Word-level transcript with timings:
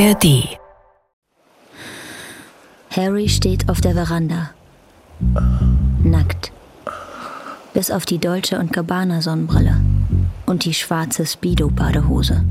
ARD. 0.00 0.58
Harry 2.90 3.28
steht 3.28 3.68
auf 3.68 3.82
der 3.82 3.92
Veranda. 3.92 4.48
Nackt. 6.02 6.52
Bis 7.74 7.90
auf 7.90 8.06
die 8.06 8.16
Dolce 8.16 8.58
und 8.58 8.72
Gabbana 8.72 9.20
Sonnenbrille 9.20 9.78
und 10.46 10.64
die 10.64 10.72
schwarze 10.72 11.26
Speedo 11.26 11.68
Badehose. 11.68 12.46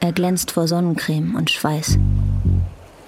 Er 0.00 0.12
glänzt 0.12 0.52
vor 0.52 0.66
Sonnencreme 0.66 1.34
und 1.34 1.50
Schweiß. 1.50 1.98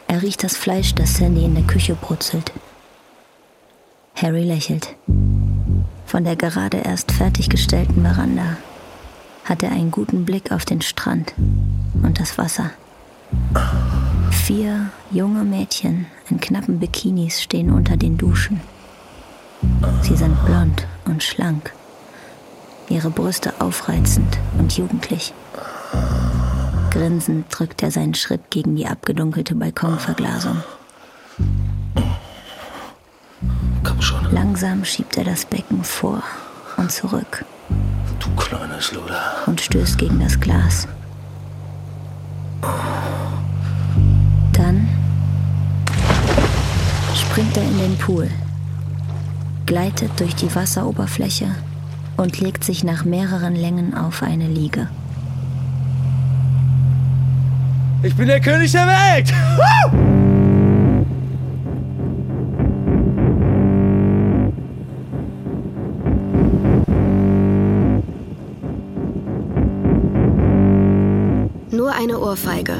Er 0.06 0.20
riecht 0.20 0.44
das 0.44 0.58
Fleisch, 0.58 0.94
das 0.94 1.14
Sandy 1.14 1.46
in 1.46 1.54
der 1.54 1.64
Küche 1.64 1.94
brutzelt. 1.94 2.52
Harry 4.14 4.44
lächelt. 4.44 4.94
Von 6.04 6.24
der 6.24 6.36
gerade 6.36 6.76
erst 6.76 7.12
fertiggestellten 7.12 8.02
Veranda 8.02 8.58
hat 9.46 9.62
er 9.62 9.70
einen 9.70 9.90
guten 9.90 10.26
Blick 10.26 10.52
auf 10.52 10.66
den 10.66 10.82
Strand 10.82 11.32
und 12.02 12.20
das 12.20 12.36
Wasser. 12.36 12.72
Vier 14.30 14.90
junge 15.10 15.44
Mädchen 15.44 16.06
in 16.28 16.40
knappen 16.40 16.78
Bikinis 16.80 17.42
stehen 17.42 17.70
unter 17.70 17.96
den 17.96 18.16
Duschen. 18.16 18.60
Sie 20.02 20.16
sind 20.16 20.44
blond 20.44 20.86
und 21.04 21.22
schlank, 21.22 21.72
ihre 22.88 23.10
Brüste 23.10 23.52
aufreizend 23.60 24.38
und 24.58 24.76
jugendlich. 24.76 25.32
Grinsend 26.90 27.46
drückt 27.50 27.82
er 27.82 27.90
seinen 27.90 28.14
Schritt 28.14 28.50
gegen 28.50 28.74
die 28.74 28.86
abgedunkelte 28.86 29.54
Balkonverglasung. 29.54 30.62
Komm 33.84 34.02
schon. 34.02 34.32
Langsam 34.32 34.84
schiebt 34.84 35.16
er 35.16 35.24
das 35.24 35.44
Becken 35.44 35.84
vor 35.84 36.22
und 36.76 36.90
zurück 36.90 37.44
Du 38.18 38.28
kleines 38.36 38.92
Luder. 38.92 39.22
und 39.46 39.60
stößt 39.60 39.98
gegen 39.98 40.20
das 40.20 40.38
Glas. 40.40 40.88
Dann 44.52 44.88
springt 47.14 47.56
er 47.56 47.62
in 47.62 47.78
den 47.78 47.96
Pool, 47.98 48.28
gleitet 49.66 50.10
durch 50.18 50.34
die 50.34 50.54
Wasseroberfläche 50.54 51.46
und 52.16 52.40
legt 52.40 52.64
sich 52.64 52.84
nach 52.84 53.04
mehreren 53.04 53.54
Längen 53.54 53.94
auf 53.94 54.22
eine 54.22 54.46
Liege. 54.46 54.88
Ich 58.02 58.14
bin 58.14 58.26
der 58.28 58.40
König 58.40 58.72
der 58.72 58.86
Welt! 58.86 59.32
Nur 59.56 60.29
Ohrfeige. 72.30 72.76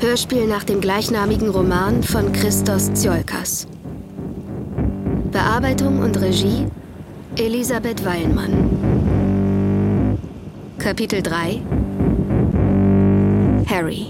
Hörspiel 0.00 0.46
nach 0.46 0.64
dem 0.64 0.82
gleichnamigen 0.82 1.48
Roman 1.48 2.02
von 2.02 2.32
Christos 2.32 2.92
Tsiolkas. 2.92 3.66
Bearbeitung 5.32 6.00
und 6.00 6.20
Regie 6.20 6.66
Elisabeth 7.36 8.04
Weilmann. 8.04 10.18
Kapitel 10.78 11.22
3 11.22 11.62
Harry. 13.70 14.08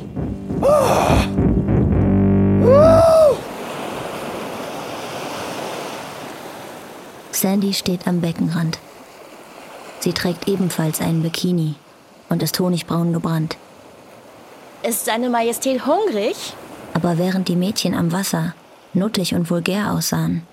Sandy 7.31 7.75
steht 7.75 8.09
am 8.09 8.21
Beckenrand. 8.21 8.81
Sie 10.01 10.13
trägt 10.13 10.49
ebenfalls 10.49 11.01
einen 11.01 11.23
Bikini 11.23 11.77
und 12.29 12.43
ist 12.43 12.59
honigbraun 12.59 13.13
gebrannt. 13.13 13.57
Ist 14.83 15.07
seine 15.07 15.29
Majestät 15.29 15.87
hungrig? 15.87 16.37
Aber 16.95 17.19
während 17.19 17.49
die 17.49 17.57
Mädchen 17.57 17.95
am 17.95 18.13
Wasser 18.13 18.55
nuttig 18.95 19.35
und 19.35 19.51
vulgär 19.51 19.93
aussahen, 19.93 20.47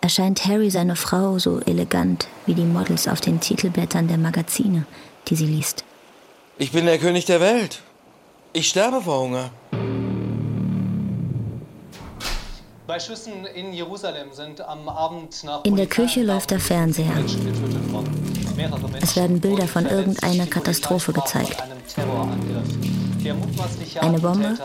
erscheint 0.00 0.44
Harry 0.46 0.70
seine 0.70 0.96
Frau 0.96 1.38
so 1.38 1.60
elegant 1.60 2.28
wie 2.46 2.54
die 2.54 2.64
Models 2.64 3.08
auf 3.08 3.20
den 3.20 3.40
Titelblättern 3.40 4.08
der 4.08 4.18
Magazine, 4.18 4.84
die 5.28 5.36
sie 5.36 5.46
liest. 5.46 5.84
Ich 6.58 6.72
bin 6.72 6.86
der 6.86 6.98
König 6.98 7.24
der 7.24 7.40
Welt. 7.40 7.80
Ich 8.52 8.68
sterbe 8.68 9.02
vor 9.02 9.20
Hunger. 9.20 9.50
Bei 12.86 12.98
Schüssen 12.98 13.44
in 13.44 13.72
Jerusalem 13.74 14.32
sind 14.32 14.60
am 14.62 14.88
Abend 14.88 15.44
nach 15.44 15.62
In 15.64 15.76
der 15.76 15.86
Küche 15.86 16.22
läuft 16.22 16.50
der 16.50 16.58
Fernseher. 16.58 17.14
Menschen 17.14 17.44
getötet 17.44 17.92
worden. 17.92 18.37
Es 19.00 19.16
werden 19.16 19.40
Bilder 19.40 19.68
von 19.68 19.86
irgendeiner 19.86 20.46
Katastrophe 20.46 21.12
gezeigt. 21.12 21.56
Eine 24.00 24.18
Bombe? 24.18 24.58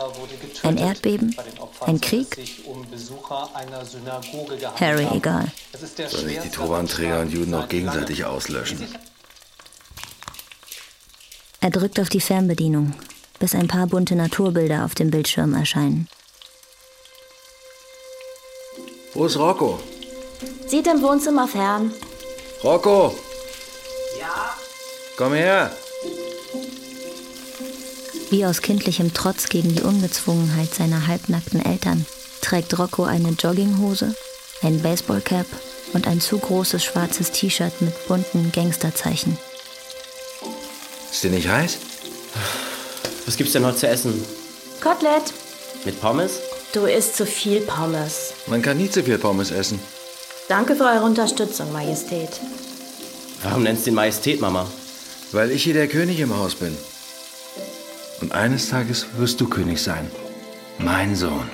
Ein 0.62 0.76
Erdbeben? 0.78 1.36
Ein 1.80 1.98
soll 1.98 2.00
Krieg? 2.00 2.38
um 2.66 2.84
Harry 4.80 5.06
egal. 5.12 5.46
Sollen 6.08 6.28
sich 6.28 6.40
die 6.40 6.48
Turbanträger 6.50 7.20
und 7.20 7.30
Juden 7.32 7.54
auch 7.54 7.60
seit 7.62 7.70
gegenseitig 7.70 8.24
auslöschen? 8.24 8.78
Er 11.60 11.70
drückt 11.70 11.98
auf 11.98 12.08
die 12.08 12.20
Fernbedienung, 12.20 12.94
bis 13.38 13.54
ein 13.54 13.68
paar 13.68 13.86
bunte 13.86 14.14
Naturbilder 14.16 14.84
auf 14.84 14.94
dem 14.94 15.10
Bildschirm 15.10 15.54
erscheinen. 15.54 16.08
Wo 19.14 19.26
ist 19.26 19.38
Rocco? 19.38 19.80
Sieht 20.66 20.86
im 20.86 21.00
Wohnzimmer 21.02 21.46
fern. 21.46 21.92
Rocco! 22.62 23.14
Komm 25.16 25.32
her! 25.34 25.70
Wie 28.30 28.44
aus 28.44 28.62
kindlichem 28.62 29.14
Trotz 29.14 29.48
gegen 29.48 29.72
die 29.72 29.82
Ungezwungenheit 29.82 30.74
seiner 30.74 31.06
halbnackten 31.06 31.64
Eltern 31.64 32.04
trägt 32.40 32.76
Rocco 32.78 33.04
eine 33.04 33.30
Jogginghose, 33.30 34.16
ein 34.62 34.82
Baseballcap 34.82 35.46
und 35.92 36.08
ein 36.08 36.20
zu 36.20 36.38
großes 36.38 36.82
schwarzes 36.82 37.30
T-Shirt 37.30 37.80
mit 37.80 38.08
bunten 38.08 38.50
Gangsterzeichen. 38.50 39.38
Ist 41.12 41.22
dir 41.22 41.30
nicht 41.30 41.48
heiß? 41.48 41.78
Was 43.24 43.36
gibt's 43.36 43.52
denn 43.52 43.64
heute 43.64 43.78
zu 43.78 43.88
essen? 43.88 44.24
Kotelett. 44.80 45.32
Mit 45.84 46.00
Pommes? 46.00 46.40
Du 46.72 46.86
isst 46.86 47.16
zu 47.16 47.24
viel 47.24 47.60
Pommes. 47.60 48.32
Man 48.48 48.62
kann 48.62 48.78
nie 48.78 48.90
zu 48.90 49.04
viel 49.04 49.18
Pommes 49.18 49.52
essen. 49.52 49.78
Danke 50.48 50.74
für 50.74 50.84
eure 50.84 51.04
Unterstützung, 51.04 51.72
Majestät. 51.72 52.30
Warum 53.44 53.62
nennst 53.62 53.86
du 53.86 53.90
ihn 53.90 53.94
Majestät, 53.94 54.40
Mama? 54.40 54.66
Weil 55.34 55.50
ich 55.50 55.64
hier 55.64 55.74
der 55.74 55.88
König 55.88 56.20
im 56.20 56.32
Haus 56.32 56.54
bin. 56.54 56.72
Und 58.20 58.30
eines 58.30 58.68
Tages 58.68 59.04
wirst 59.16 59.40
du 59.40 59.48
König 59.48 59.82
sein. 59.82 60.08
Mein 60.78 61.16
Sohn. 61.16 61.50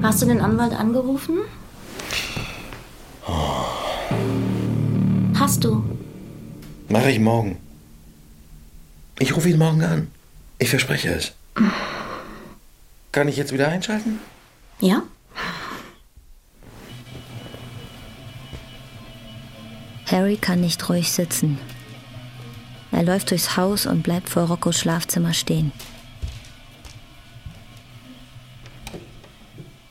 Hast 0.00 0.22
du 0.22 0.26
den 0.26 0.40
Anwalt 0.40 0.72
angerufen? 0.72 1.38
Hast 5.34 5.64
du? 5.64 5.82
Mache 6.88 7.10
ich 7.10 7.18
morgen. 7.18 7.56
Ich 9.18 9.34
rufe 9.34 9.48
ihn 9.48 9.58
morgen 9.58 9.82
an. 9.82 10.06
Ich 10.60 10.70
verspreche 10.70 11.08
es. 11.08 11.32
Kann 13.18 13.26
ich 13.26 13.36
jetzt 13.36 13.52
wieder 13.52 13.66
einschalten? 13.66 14.20
Ja? 14.78 15.02
Harry 20.06 20.36
kann 20.36 20.60
nicht 20.60 20.88
ruhig 20.88 21.10
sitzen. 21.10 21.58
Er 22.92 23.02
läuft 23.02 23.32
durchs 23.32 23.56
Haus 23.56 23.86
und 23.86 24.04
bleibt 24.04 24.28
vor 24.28 24.44
Roccos 24.44 24.78
Schlafzimmer 24.78 25.34
stehen. 25.34 25.72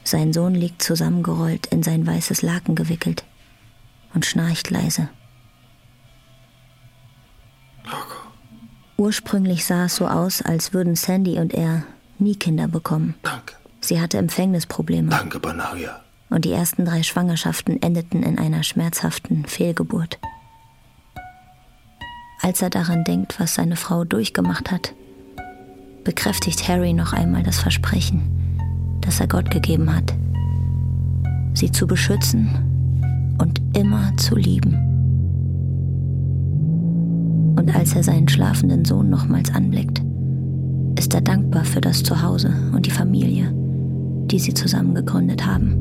Sein 0.06 0.31
Sohn 0.31 0.56
liegt 0.56 0.81
zusammengerollt 0.81 1.66
in 1.66 1.84
sein 1.84 2.07
weißes 2.07 2.44
Laken 2.44 2.75
gewickelt 2.75 3.25
und 4.13 4.25
schnarcht 4.25 4.69
leise. 4.69 5.10
Ursprünglich 8.96 9.66
sah 9.66 9.88
es 9.88 9.98
so 9.98 10.07
aus, 10.07 10.42
als 10.42 10.72
würden 10.72 10.96
Sandy 10.96 11.40
und 11.40 11.54
er 11.54 11.84
nie 12.19 12.36
Kinder 12.36 12.68
bekommen. 12.68 13.16
Danke. 13.24 13.56
Sie 13.81 14.02
hatte 14.02 14.18
Empfängnisprobleme 14.18 15.10
Danke, 15.10 15.40
Banaria. 15.40 16.02
und 16.30 16.46
die 16.46 16.52
ersten 16.52 16.86
drei 16.86 17.04
Schwangerschaften 17.04 17.81
endeten 17.81 18.24
in 18.24 18.38
einer 18.40 18.64
schmerzhaften 18.64 19.46
Fehlgeburt. 19.46 20.19
Als 22.42 22.62
er 22.62 22.69
daran 22.69 23.04
denkt, 23.04 23.40
was 23.40 23.56
seine 23.56 23.75
Frau 23.75 24.04
durchgemacht 24.04 24.72
hat, 24.72 24.94
bekräftigt 26.04 26.68
Harry 26.68 26.94
noch 26.94 27.14
einmal 27.14 27.44
das 27.44 27.60
Versprechen, 27.60 28.22
das 29.02 29.19
er 29.19 29.28
Gott 29.28 29.52
gegeben 29.52 29.94
hat, 29.94 30.14
sie 31.54 31.72
zu 31.72 31.88
beschützen 31.88 33.36
und 33.40 33.62
immer 33.75 34.16
zu 34.18 34.36
lieben. 34.36 34.84
Und 37.58 37.75
als 37.75 37.96
er 37.96 38.04
seinen 38.04 38.30
schlafenden 38.30 38.86
Sohn 38.86 39.10
nochmals 39.10 39.54
anblickt, 39.54 40.02
ist 40.98 41.14
er 41.14 41.22
dankbar 41.22 41.64
für 41.66 41.82
das 41.82 42.04
Zuhause 42.04 42.52
und 42.74 42.86
die 42.86 42.92
Familie, 42.92 43.52
die 44.32 44.40
sie 44.40 44.54
zusammen 44.54 44.96
gegründet 44.96 45.46
haben. 45.46 45.76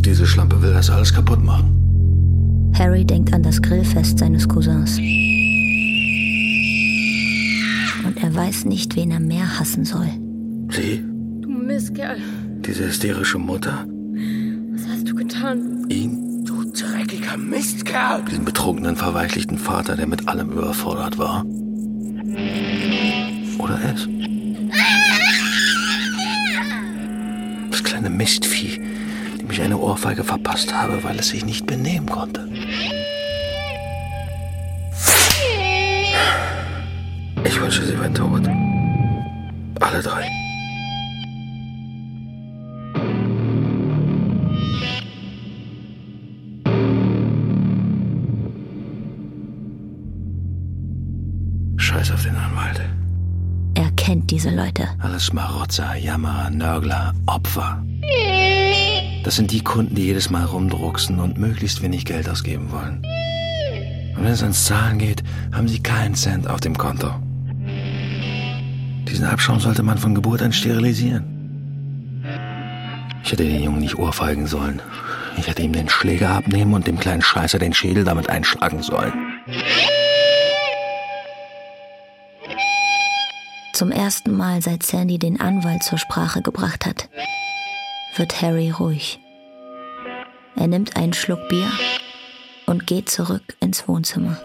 Diese 0.00 0.26
Schlampe 0.26 0.60
will 0.62 0.72
das 0.72 0.90
alles 0.90 1.12
kaputt 1.12 1.42
machen. 1.42 2.72
Harry 2.78 3.04
denkt 3.04 3.32
an 3.32 3.42
das 3.42 3.60
Grillfest 3.62 4.18
seines 4.18 4.48
Cousins. 4.48 4.98
Und 8.06 8.22
er 8.22 8.34
weiß 8.34 8.64
nicht, 8.66 8.96
wen 8.96 9.10
er 9.10 9.20
mehr 9.20 9.58
hassen 9.58 9.84
soll. 9.84 10.08
Sie, 10.70 11.02
Du 11.40 11.48
Mistkerl, 11.50 12.18
diese 12.66 12.86
hysterische 12.86 13.38
Mutter, 13.38 13.86
was 14.72 14.88
hast 14.88 15.08
du 15.08 15.14
getan? 15.14 15.86
ihn, 15.88 16.44
Du 16.44 16.64
dreckiger 16.64 17.36
Mistkerl! 17.38 18.22
den 18.30 18.44
betrunkenen, 18.44 18.96
verweichlichten 18.96 19.56
Vater, 19.58 19.96
der 19.96 20.06
mit 20.06 20.28
allem 20.28 20.50
überfordert 20.52 21.16
war. 21.18 21.44
Oder 23.64 23.80
es? 23.82 24.06
Das 27.70 27.82
kleine 27.82 28.10
Mistvieh, 28.10 28.78
dem 29.40 29.50
ich 29.50 29.62
eine 29.62 29.78
Ohrfeige 29.78 30.22
verpasst 30.22 30.74
habe, 30.74 31.02
weil 31.02 31.18
es 31.18 31.28
sich 31.28 31.46
nicht 31.46 31.64
benehmen 31.66 32.06
konnte. 32.06 32.46
Ich 37.42 37.58
wünsche, 37.58 37.86
sie 37.86 37.98
wären 37.98 38.14
tot. 38.14 38.42
Alle 39.80 40.02
drei. 40.02 40.43
Diese 54.44 54.56
Leute. 54.56 54.88
Alles 54.98 55.24
Schmarotzer, 55.24 55.96
Jammerer, 55.96 56.50
Nörgler, 56.50 57.14
Opfer. 57.24 57.82
Das 59.24 59.36
sind 59.36 59.50
die 59.50 59.62
Kunden, 59.62 59.94
die 59.94 60.04
jedes 60.04 60.28
Mal 60.28 60.44
rumdrucksen 60.44 61.18
und 61.18 61.38
möglichst 61.38 61.80
wenig 61.80 62.04
Geld 62.04 62.28
ausgeben 62.28 62.70
wollen. 62.70 63.02
Und 64.14 64.24
wenn 64.24 64.32
es 64.32 64.42
ans 64.42 64.66
Zahlen 64.66 64.98
geht, 64.98 65.22
haben 65.52 65.66
sie 65.66 65.82
keinen 65.82 66.14
Cent 66.14 66.46
auf 66.46 66.60
dem 66.60 66.76
Konto. 66.76 67.08
Diesen 69.08 69.24
Abschaum 69.24 69.60
sollte 69.60 69.82
man 69.82 69.96
von 69.96 70.14
Geburt 70.14 70.42
an 70.42 70.52
sterilisieren. 70.52 71.24
Ich 73.24 73.32
hätte 73.32 73.44
den 73.44 73.62
Jungen 73.62 73.80
nicht 73.80 73.98
ohrfeigen 73.98 74.46
sollen. 74.46 74.82
Ich 75.38 75.48
hätte 75.48 75.62
ihm 75.62 75.72
den 75.72 75.88
Schläger 75.88 76.32
abnehmen 76.32 76.74
und 76.74 76.86
dem 76.86 76.98
kleinen 76.98 77.22
Scheißer 77.22 77.58
den 77.58 77.72
Schädel 77.72 78.04
damit 78.04 78.28
einschlagen 78.28 78.82
sollen. 78.82 79.12
Zum 83.74 83.90
ersten 83.90 84.36
Mal, 84.36 84.62
seit 84.62 84.84
Sandy 84.84 85.18
den 85.18 85.40
Anwalt 85.40 85.82
zur 85.82 85.98
Sprache 85.98 86.42
gebracht 86.42 86.86
hat, 86.86 87.08
wird 88.14 88.40
Harry 88.40 88.70
ruhig. 88.70 89.18
Er 90.54 90.68
nimmt 90.68 90.94
einen 90.94 91.12
Schluck 91.12 91.48
Bier 91.48 91.68
und 92.66 92.86
geht 92.86 93.10
zurück 93.10 93.56
ins 93.58 93.88
Wohnzimmer. 93.88 94.40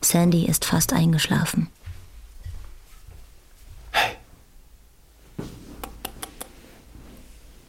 Sandy 0.00 0.46
ist 0.46 0.64
fast 0.64 0.94
eingeschlafen. 0.94 1.68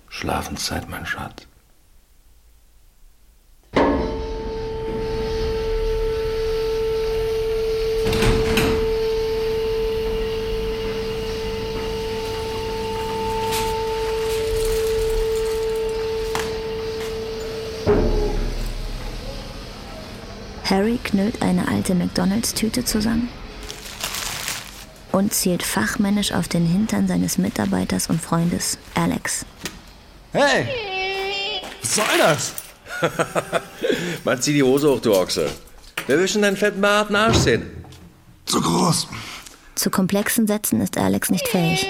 Schlafenszeit, 0.08 0.88
mein 0.88 1.06
Schatz. 1.06 1.50
Harry 20.70 21.00
knüllt 21.04 21.42
eine 21.42 21.68
alte 21.68 21.96
McDonalds-Tüte 21.96 22.86
zusammen 22.86 23.28
und 25.12 25.34
zielt 25.34 25.64
fachmännisch 25.64 26.32
auf 26.32 26.48
den 26.48 26.66
Hintern 26.66 27.08
seines 27.08 27.40
Mitarbeiters 27.40 28.08
und 28.08 28.22
Freundes 28.22 28.78
Alex. 28.94 29.46
Hey! 30.32 30.68
Was 31.82 31.96
soll 31.96 32.18
das? 32.20 32.54
Man 34.24 34.40
zieh 34.40 34.54
die 34.54 34.62
Hose 34.62 34.92
hoch, 34.92 35.00
du 35.00 35.16
Ochse. 35.16 35.50
Wir 36.06 36.20
wischen 36.20 36.44
deinen 36.44 36.58
fetten 36.58 36.82
behaarten 36.82 37.16
Arsch 37.16 37.38
sehen. 37.38 37.64
Zu 38.46 38.62
groß. 38.62 39.08
Zu 39.74 39.90
komplexen 39.90 40.46
Sätzen 40.46 40.82
ist 40.82 40.98
Alex 40.98 41.32
nicht 41.32 41.48
fähig. 41.48 41.88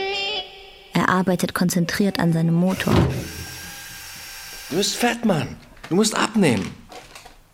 Er 0.93 1.09
arbeitet 1.09 1.53
konzentriert 1.53 2.19
an 2.19 2.31
seinem 2.31 2.53
Motor. 2.53 2.93
Du 4.69 4.77
bist 4.77 4.95
fett, 4.95 5.25
Mann. 5.25 5.57
Du 5.89 5.95
musst 5.95 6.15
abnehmen. 6.15 6.78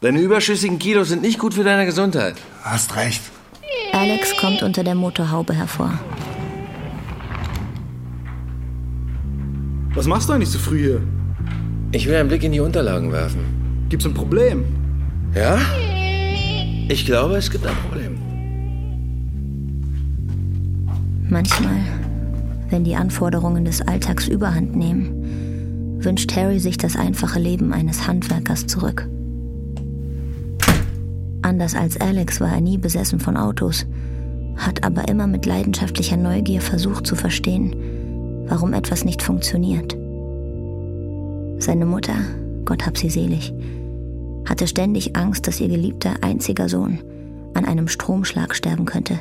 Deine 0.02 0.20
überschüssigen 0.20 0.78
Kilos 0.78 1.10
sind 1.10 1.22
nicht 1.22 1.40
gut 1.40 1.54
für 1.54 1.64
deine 1.64 1.86
Gesundheit. 1.86 2.36
Hast 2.62 2.96
recht. 2.96 3.22
Alex 3.94 4.36
kommt 4.38 4.62
unter 4.62 4.84
der 4.84 4.94
Motorhaube 4.94 5.54
hervor. 5.54 5.98
Was 9.94 10.06
machst 10.06 10.28
du 10.28 10.34
eigentlich 10.34 10.50
so 10.50 10.60
früh 10.60 10.80
hier? 10.80 11.02
Ich 11.94 12.06
will 12.06 12.16
einen 12.16 12.28
Blick 12.28 12.44
in 12.44 12.52
die 12.52 12.60
Unterlagen 12.60 13.14
werfen. 13.14 13.86
Gibt's 13.88 14.06
ein 14.06 14.14
Problem? 14.14 14.66
Ja? 15.34 15.58
Ich 16.90 17.06
glaube, 17.06 17.38
es 17.38 17.50
gibt 17.50 17.66
ein 17.66 17.76
Problem. 17.88 18.18
Manchmal, 21.30 21.80
wenn 22.70 22.84
die 22.84 22.96
Anforderungen 22.96 23.64
des 23.64 23.82
Alltags 23.82 24.28
überhand 24.28 24.76
nehmen, 24.76 26.04
wünscht 26.04 26.36
Harry 26.36 26.60
sich 26.60 26.78
das 26.78 26.98
einfache 26.98 27.40
Leben 27.40 27.72
eines 27.72 28.06
Handwerkers 28.06 28.68
zurück. 28.68 29.08
Anders 31.46 31.76
als 31.76 32.02
Alex 32.02 32.42
war 32.42 32.52
er 32.52 32.60
nie 32.60 32.80
besessen 32.80 33.20
von 33.20 33.38
Autos, 33.38 33.86
hat 34.56 34.84
aber 34.84 35.08
immer 35.08 35.28
mit 35.28 35.46
leidenschaftlicher 35.46 36.18
Neugier 36.18 36.60
versucht 36.60 37.06
zu 37.06 37.16
verstehen, 37.16 37.76
warum 38.48 38.74
etwas 38.74 39.06
nicht 39.06 39.22
funktioniert. 39.22 39.96
Seine 41.60 41.86
Mutter, 41.86 42.16
Gott 42.66 42.88
hab 42.88 42.98
sie 42.98 43.12
selig, 43.12 43.54
hatte 44.50 44.66
ständig 44.66 45.16
Angst, 45.16 45.48
dass 45.48 45.62
ihr 45.62 45.68
geliebter 45.68 46.16
einziger 46.22 46.68
Sohn 46.68 47.04
an 47.54 47.66
einem 47.66 47.90
Stromschlag 47.90 48.56
sterben 48.56 48.86
könnte, 48.86 49.20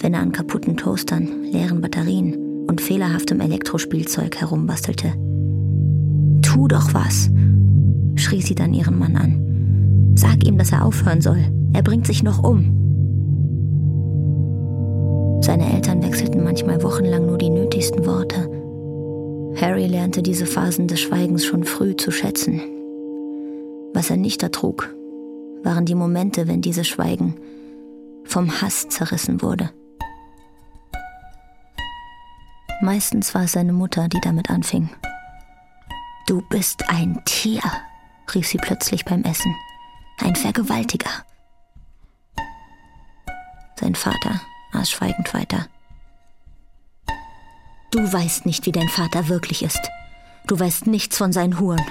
wenn 0.00 0.12
er 0.12 0.20
an 0.20 0.32
kaputten 0.32 0.76
Toastern, 0.76 1.44
leeren 1.44 1.80
Batterien 1.80 2.66
und 2.66 2.82
fehlerhaftem 2.82 3.40
Elektrospielzeug 3.40 4.36
herumbastelte. 4.36 5.14
Tu 6.42 6.68
doch 6.68 6.92
was, 6.92 7.30
schrie 8.16 8.42
sie 8.42 8.54
dann 8.54 8.74
ihren 8.74 8.98
Mann 8.98 9.16
an. 9.16 9.47
Sag 10.18 10.44
ihm, 10.44 10.58
dass 10.58 10.72
er 10.72 10.84
aufhören 10.84 11.20
soll. 11.20 11.44
Er 11.72 11.82
bringt 11.82 12.04
sich 12.04 12.24
noch 12.24 12.42
um. 12.42 12.74
Seine 15.40 15.72
Eltern 15.72 16.02
wechselten 16.02 16.42
manchmal 16.42 16.82
wochenlang 16.82 17.26
nur 17.26 17.38
die 17.38 17.50
nötigsten 17.50 18.04
Worte. 18.04 18.50
Harry 19.60 19.86
lernte 19.86 20.20
diese 20.20 20.44
Phasen 20.44 20.88
des 20.88 21.00
Schweigens 21.00 21.46
schon 21.46 21.62
früh 21.62 21.94
zu 21.94 22.10
schätzen. 22.10 22.60
Was 23.94 24.10
er 24.10 24.16
nicht 24.16 24.42
ertrug, 24.42 24.92
waren 25.62 25.84
die 25.84 25.94
Momente, 25.94 26.48
wenn 26.48 26.62
dieses 26.62 26.88
Schweigen 26.88 27.36
vom 28.24 28.60
Hass 28.60 28.88
zerrissen 28.88 29.40
wurde. 29.40 29.70
Meistens 32.82 33.36
war 33.36 33.44
es 33.44 33.52
seine 33.52 33.72
Mutter, 33.72 34.08
die 34.08 34.20
damit 34.20 34.50
anfing. 34.50 34.90
Du 36.26 36.42
bist 36.50 36.82
ein 36.88 37.20
Tier, 37.24 37.62
rief 38.34 38.48
sie 38.48 38.58
plötzlich 38.58 39.04
beim 39.04 39.22
Essen. 39.22 39.54
Ein 40.18 40.36
Vergewaltiger. 40.36 41.10
Sein 43.76 43.94
Vater 43.94 44.40
aß 44.72 44.90
schweigend 44.90 45.32
weiter. 45.32 45.66
Du 47.90 48.12
weißt 48.12 48.44
nicht, 48.44 48.66
wie 48.66 48.72
dein 48.72 48.88
Vater 48.88 49.28
wirklich 49.28 49.62
ist. 49.62 49.90
Du 50.46 50.58
weißt 50.58 50.86
nichts 50.86 51.16
von 51.16 51.32
seinen 51.32 51.58
Huren, 51.58 51.84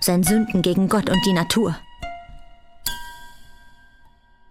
seinen 0.00 0.24
Sünden 0.24 0.62
gegen 0.62 0.88
Gott 0.88 1.10
und 1.10 1.24
die 1.24 1.32
Natur. 1.32 1.76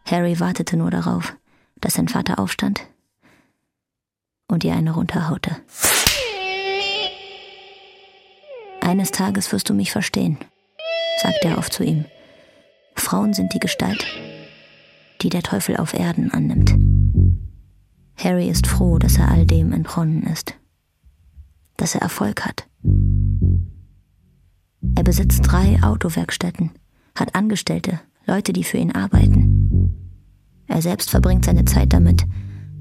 Harry 0.06 0.40
wartete 0.40 0.78
nur 0.78 0.92
darauf, 0.92 1.36
dass 1.82 1.96
sein 1.96 2.08
Vater 2.08 2.40
aufstand 2.40 2.86
und 4.48 4.64
ihr 4.64 4.74
eine 4.74 4.92
runterhaute. 4.92 5.58
Eines 8.82 9.12
Tages 9.12 9.52
wirst 9.52 9.68
du 9.68 9.74
mich 9.74 9.92
verstehen, 9.92 10.38
sagte 11.22 11.48
er 11.48 11.58
oft 11.58 11.74
zu 11.74 11.84
ihm. 11.84 12.06
Frauen 13.06 13.36
sind 13.36 13.54
die 13.54 13.60
Gestalt, 13.60 14.04
die 15.22 15.30
der 15.30 15.44
Teufel 15.44 15.78
auf 15.78 15.94
Erden 15.94 16.32
annimmt. 16.32 16.76
Harry 18.18 18.50
ist 18.50 18.66
froh, 18.66 18.98
dass 18.98 19.20
er 19.20 19.30
all 19.30 19.46
dem 19.46 19.74
entronnen 19.74 20.24
ist, 20.24 20.56
dass 21.78 21.94
er 21.94 22.02
Erfolg 22.02 22.44
hat. 22.44 22.68
Er 24.96 25.04
besitzt 25.04 25.42
drei 25.44 25.78
Autowerkstätten, 25.84 26.72
hat 27.14 27.36
Angestellte, 27.36 28.00
Leute, 28.26 28.54
die 28.54 28.64
für 28.64 28.78
ihn 28.78 28.92
arbeiten. 28.92 29.94
Er 30.66 30.82
selbst 30.82 31.12
verbringt 31.12 31.46
seine 31.46 31.66
Zeit 31.66 31.94
damit, 31.94 32.26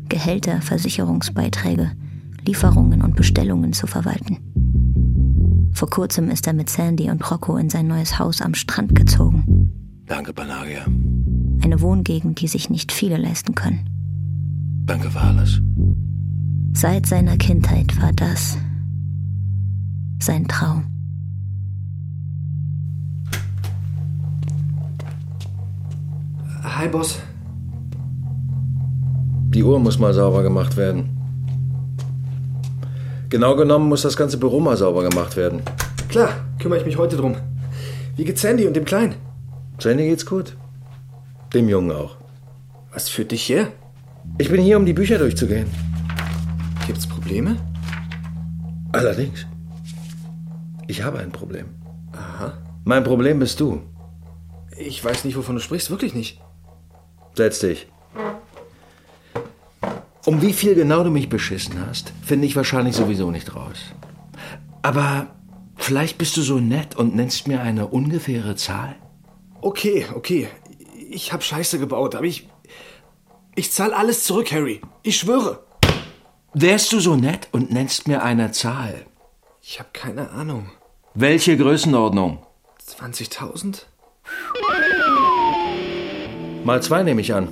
Gehälter, 0.08 0.62
Versicherungsbeiträge, 0.62 1.92
Lieferungen 2.46 3.02
und 3.02 3.14
Bestellungen 3.14 3.74
zu 3.74 3.86
verwalten. 3.86 4.38
Vor 5.74 5.90
kurzem 5.90 6.30
ist 6.30 6.46
er 6.46 6.54
mit 6.54 6.70
Sandy 6.70 7.10
und 7.10 7.30
Rocco 7.30 7.58
in 7.58 7.68
sein 7.68 7.88
neues 7.88 8.18
Haus 8.18 8.40
am 8.40 8.54
Strand 8.54 8.94
gezogen. 8.94 9.73
Danke, 10.06 10.32
Panagia. 10.32 10.84
Eine 11.62 11.80
Wohngegend, 11.80 12.40
die 12.40 12.48
sich 12.48 12.68
nicht 12.68 12.92
viele 12.92 13.16
leisten 13.16 13.54
können. 13.54 13.88
Danke 14.86 15.10
für 15.10 15.20
alles. 15.20 15.60
Seit 16.74 17.06
seiner 17.06 17.38
Kindheit 17.38 18.00
war 18.02 18.12
das 18.12 18.58
sein 20.20 20.46
Traum. 20.46 20.84
Hi, 26.62 26.88
Boss. 26.88 27.18
Die 29.50 29.62
Uhr 29.62 29.78
muss 29.78 29.98
mal 29.98 30.12
sauber 30.12 30.42
gemacht 30.42 30.76
werden. 30.76 31.08
Genau 33.30 33.56
genommen 33.56 33.88
muss 33.88 34.02
das 34.02 34.16
ganze 34.16 34.36
Büro 34.36 34.60
mal 34.60 34.76
sauber 34.76 35.08
gemacht 35.08 35.36
werden. 35.36 35.62
Klar, 36.08 36.30
kümmere 36.58 36.80
ich 36.80 36.86
mich 36.86 36.98
heute 36.98 37.16
drum. 37.16 37.36
Wie 38.16 38.24
geht's 38.24 38.42
Sandy 38.42 38.66
und 38.66 38.74
dem 38.74 38.84
Kleinen? 38.84 39.14
Sandy 39.78 40.06
geht's 40.08 40.26
gut. 40.26 40.56
Dem 41.52 41.68
Jungen 41.68 41.92
auch. 41.92 42.16
Was 42.92 43.08
führt 43.08 43.32
dich 43.32 43.48
her? 43.48 43.72
Ich 44.38 44.50
bin 44.50 44.62
hier, 44.62 44.76
um 44.76 44.86
die 44.86 44.92
Bücher 44.92 45.18
durchzugehen. 45.18 45.68
Gibt's 46.86 47.06
Probleme? 47.06 47.56
Allerdings. 48.92 49.46
Ich 50.86 51.02
habe 51.02 51.18
ein 51.18 51.32
Problem. 51.32 51.66
Aha. 52.12 52.58
Mein 52.84 53.04
Problem 53.04 53.38
bist 53.38 53.60
du. 53.60 53.82
Ich 54.76 55.04
weiß 55.04 55.24
nicht, 55.24 55.36
wovon 55.36 55.56
du 55.56 55.60
sprichst, 55.60 55.90
wirklich 55.90 56.14
nicht. 56.14 56.40
Setz 57.34 57.60
dich. 57.60 57.88
Um 60.26 60.40
wie 60.40 60.52
viel 60.52 60.74
genau 60.74 61.04
du 61.04 61.10
mich 61.10 61.28
beschissen 61.28 61.74
hast, 61.86 62.12
finde 62.22 62.46
ich 62.46 62.56
wahrscheinlich 62.56 62.96
sowieso 62.96 63.30
nicht 63.30 63.54
raus. 63.54 63.78
Aber 64.82 65.28
vielleicht 65.76 66.18
bist 66.18 66.36
du 66.36 66.42
so 66.42 66.60
nett 66.60 66.96
und 66.96 67.14
nennst 67.14 67.46
mir 67.46 67.60
eine 67.60 67.88
ungefähre 67.88 68.56
Zahl? 68.56 68.96
Okay, 69.64 70.04
okay. 70.14 70.48
Ich 71.08 71.32
hab 71.32 71.42
Scheiße 71.42 71.78
gebaut, 71.78 72.14
aber 72.14 72.26
ich. 72.26 72.46
Ich 73.54 73.72
zahl 73.72 73.94
alles 73.94 74.24
zurück, 74.24 74.52
Harry. 74.52 74.82
Ich 75.02 75.16
schwöre. 75.16 75.64
Wärst 76.52 76.92
du 76.92 77.00
so 77.00 77.16
nett 77.16 77.48
und 77.50 77.72
nennst 77.72 78.06
mir 78.06 78.22
eine 78.22 78.52
Zahl? 78.52 79.06
Ich 79.62 79.80
hab 79.80 79.94
keine 79.94 80.28
Ahnung. 80.32 80.70
Welche 81.14 81.56
Größenordnung? 81.56 82.44
20.000? 82.86 83.84
Mal 86.64 86.82
zwei 86.82 87.02
nehme 87.02 87.22
ich 87.22 87.32
an. 87.32 87.48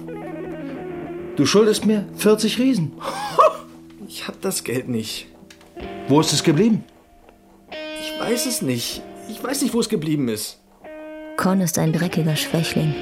Du 1.36 1.46
schuldest 1.46 1.86
mir 1.86 2.06
40 2.16 2.58
Riesen. 2.58 2.92
Ich 4.06 4.28
hab 4.28 4.38
das 4.42 4.62
Geld 4.62 4.88
nicht. 4.88 5.28
Wo 6.08 6.20
ist 6.20 6.34
es 6.34 6.44
geblieben? 6.44 6.84
Ich 8.02 8.20
weiß 8.20 8.44
es 8.44 8.60
nicht. 8.60 9.00
Ich 9.30 9.42
weiß 9.42 9.62
nicht, 9.62 9.72
wo 9.72 9.80
es 9.80 9.88
geblieben 9.88 10.28
ist. 10.28 10.61
Con 11.42 11.60
ist 11.60 11.76
ein 11.76 11.92
dreckiger 11.92 12.36
Schwächling. 12.36 12.94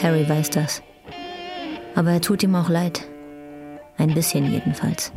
Harry 0.00 0.28
weiß 0.28 0.50
das. 0.50 0.82
Aber 1.96 2.12
er 2.12 2.20
tut 2.20 2.44
ihm 2.44 2.54
auch 2.54 2.68
leid. 2.68 3.08
Ein 3.98 4.14
bisschen 4.14 4.52
jedenfalls. 4.52 5.10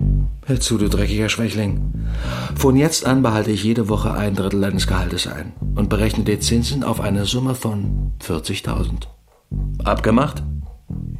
Hör 0.47 0.59
zu, 0.59 0.79
du 0.79 0.89
dreckiger 0.89 1.29
Schwächling. 1.29 1.93
Von 2.55 2.75
jetzt 2.75 3.05
an 3.05 3.21
behalte 3.21 3.51
ich 3.51 3.63
jede 3.63 3.87
Woche 3.87 4.15
ein 4.15 4.33
Drittel 4.33 4.61
deines 4.61 4.87
Gehaltes 4.87 5.27
ein 5.27 5.53
und 5.75 5.89
berechne 5.89 6.23
dir 6.23 6.39
Zinsen 6.39 6.83
auf 6.83 7.01
eine 7.01 7.25
Summe 7.25 7.53
von 7.53 8.13
40.000. 8.23 9.03
Abgemacht? 9.83 10.41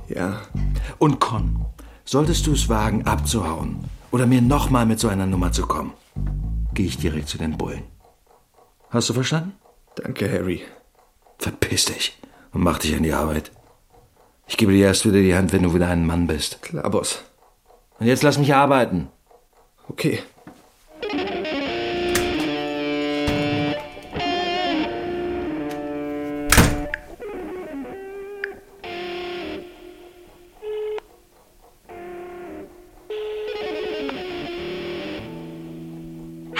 Ja. 0.07 0.41
Und 0.97 1.19
Con, 1.19 1.63
solltest 2.05 2.47
du 2.47 2.53
es 2.53 2.69
wagen, 2.69 3.05
abzuhauen 3.05 3.83
oder 4.09 4.25
mir 4.25 4.41
nochmal 4.41 4.87
mit 4.87 4.99
so 4.99 5.09
einer 5.09 5.27
Nummer 5.27 5.51
zu 5.51 5.67
kommen, 5.67 5.93
gehe 6.73 6.87
ich 6.87 6.97
direkt 6.97 7.29
zu 7.29 7.37
den 7.37 7.55
Bullen. 7.55 7.83
Hast 8.89 9.09
du 9.09 9.13
verstanden? 9.13 9.51
Danke, 9.95 10.27
Harry. 10.27 10.63
Verpiss 11.37 11.85
dich 11.85 12.17
und 12.51 12.63
mach 12.63 12.79
dich 12.79 12.95
an 12.95 13.03
die 13.03 13.13
Arbeit. 13.13 13.51
Ich 14.47 14.57
gebe 14.57 14.73
dir 14.73 14.87
erst 14.87 15.05
wieder 15.05 15.21
die 15.21 15.35
Hand, 15.35 15.53
wenn 15.53 15.63
du 15.63 15.73
wieder 15.73 15.87
ein 15.87 16.05
Mann 16.05 16.27
bist. 16.27 16.61
Klar, 16.61 16.89
Boss. 16.89 17.23
Und 17.99 18.07
jetzt 18.07 18.23
lass 18.23 18.37
mich 18.37 18.53
arbeiten. 18.53 19.07
Okay. 19.87 20.19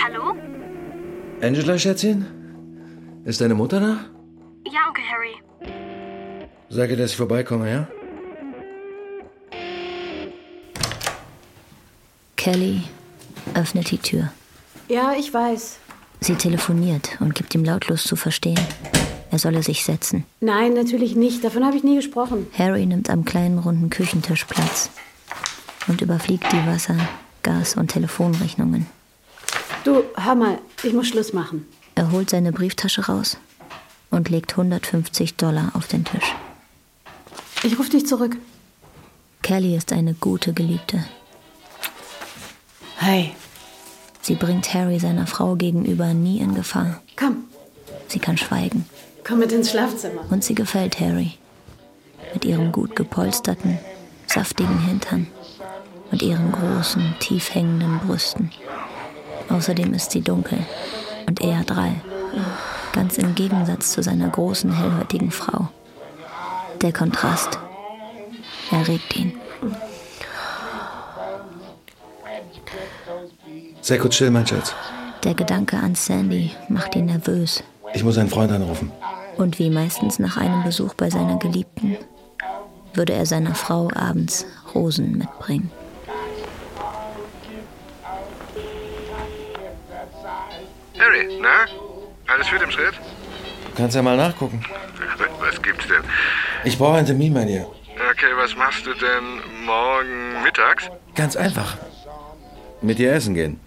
Hallo? 0.04 0.36
Angela, 1.42 1.78
Schätzchen? 1.78 2.26
Ist 3.26 3.42
deine 3.42 3.56
Mutter 3.56 3.80
da? 3.80 4.13
Sag 6.76 6.90
ihr, 6.90 6.98
dass 6.98 7.12
ich 7.12 7.18
vorbeikomme, 7.18 7.70
ja? 7.70 7.88
Kelly 12.36 12.82
öffnet 13.54 13.92
die 13.92 14.00
Tür. 14.00 14.32
Ja, 14.90 15.14
ich 15.14 15.32
weiß. 15.32 15.78
Sie 16.22 16.34
telefoniert 16.34 17.18
und 17.20 17.36
gibt 17.36 17.54
ihm 17.54 17.64
lautlos 17.64 18.06
zu 18.06 18.16
verstehen, 18.16 18.60
er 19.30 19.38
solle 19.38 19.62
sich 19.62 19.84
setzen. 19.86 20.26
Nein, 20.40 20.74
natürlich 20.74 21.16
nicht. 21.16 21.44
Davon 21.44 21.64
habe 21.64 21.78
ich 21.78 21.84
nie 21.84 21.98
gesprochen. 21.98 22.48
Harry 22.58 22.88
nimmt 22.88 23.08
am 23.08 23.24
kleinen 23.24 23.60
runden 23.60 23.92
Küchentisch 23.92 24.46
Platz 24.46 24.90
und 25.88 26.02
überfliegt 26.02 26.52
die 26.52 26.66
Wasser-, 26.66 27.08
Gas- 27.44 27.76
und 27.76 27.90
Telefonrechnungen. 27.90 28.88
Du, 29.84 30.04
hör 30.16 30.34
mal, 30.34 30.58
ich 30.82 30.94
muss 30.94 31.10
Schluss 31.10 31.34
machen. 31.34 31.68
Er 31.94 32.12
holt 32.12 32.32
seine 32.32 32.52
Brieftasche 32.52 33.06
raus 33.06 33.38
und 34.10 34.30
legt 34.30 34.54
150 34.54 35.36
Dollar 35.36 35.72
auf 35.76 35.88
den 35.88 36.04
Tisch. 36.04 36.34
Ich 37.64 37.80
rufe 37.80 37.90
dich 37.90 38.06
zurück. 38.06 38.36
Kelly 39.42 39.76
ist 39.76 39.94
eine 39.94 40.14
gute 40.14 40.54
Geliebte. 40.54 41.06
Hey. 42.98 43.34
Sie 44.22 44.36
bringt 44.36 44.74
Harry 44.74 45.00
seiner 45.00 45.28
Frau 45.28 45.56
gegenüber 45.56 46.14
nie 46.14 46.40
in 46.40 46.56
Gefahr. 46.56 47.02
Komm. 47.18 47.46
Sie 48.08 48.20
kann 48.20 48.38
schweigen. 48.38 48.86
Komm 49.26 49.40
mit 49.40 49.52
ins 49.52 49.72
Schlafzimmer. 49.72 50.22
Und 50.30 50.44
sie 50.44 50.56
gefällt 50.56 51.00
Harry. 51.00 51.34
Mit 52.34 52.46
ihrem 52.46 52.72
gut 52.72 52.96
gepolsterten, 52.96 53.80
saftigen 54.28 54.80
Hintern 54.80 55.28
und 56.12 56.22
ihren 56.22 56.52
großen, 56.52 57.16
tief 57.20 57.54
hängenden 57.54 58.00
Brüsten. 58.00 58.52
Außerdem 59.50 59.94
ist 59.94 60.12
sie 60.12 60.22
dunkel 60.22 60.60
und 61.28 61.42
eher 61.42 61.64
drall. 61.64 61.96
Ganz 62.94 63.18
im 63.18 63.36
Gegensatz 63.36 63.92
zu 63.92 64.04
seiner 64.04 64.30
großen, 64.30 64.72
hellhäutigen 64.72 65.32
Frau. 65.32 65.70
Der 66.84 66.92
Kontrast 66.92 67.58
erregt 68.70 69.16
ihn. 69.16 69.40
Sehr 73.80 74.00
kurz 74.00 74.16
still, 74.16 74.32
mein 74.32 74.46
Schatz. 74.46 74.76
Der 75.24 75.34
Gedanke 75.34 75.78
an 75.78 75.96
Sandy 75.96 76.52
macht 76.68 76.98
ihn 76.98 77.06
nervös. 77.06 77.64
Ich 77.94 78.04
muss 78.04 78.18
einen 78.18 78.28
Freund 78.28 78.52
anrufen. 78.52 78.92
Und 79.38 79.60
wie 79.60 79.70
meistens 79.70 80.20
nach 80.20 80.36
einem 80.36 80.62
Besuch 80.64 80.94
bei 80.96 81.10
seiner 81.10 81.40
Geliebten, 81.40 81.96
würde 82.94 83.14
er 83.14 83.26
seiner 83.26 83.56
Frau 83.56 83.90
abends 83.96 84.46
Rosen 84.76 85.18
mitbringen. 85.20 85.72
Harry, 91.00 91.40
na? 91.42 91.66
Alles 92.28 92.48
fit 92.50 92.62
im 92.62 92.72
Schritt? 92.72 92.96
Du 93.70 93.78
kannst 93.78 93.96
ja 93.96 94.02
mal 94.02 94.18
nachgucken. 94.18 94.66
Was 95.40 95.62
gibt's 95.62 95.88
denn? 95.88 96.04
Ich 96.66 96.78
brauche 96.78 96.98
einen 96.98 97.08
Termin 97.08 97.34
bei 97.34 97.46
dir. 97.46 97.68
Okay, 98.12 98.32
was 98.38 98.56
machst 98.56 98.86
du 98.86 98.94
denn 98.94 99.66
morgen 99.66 100.42
mittags? 100.44 100.90
Ganz 101.16 101.36
einfach. 101.36 101.78
Mit 102.82 103.00
dir 103.00 103.14
essen 103.14 103.34
gehen. 103.34 103.60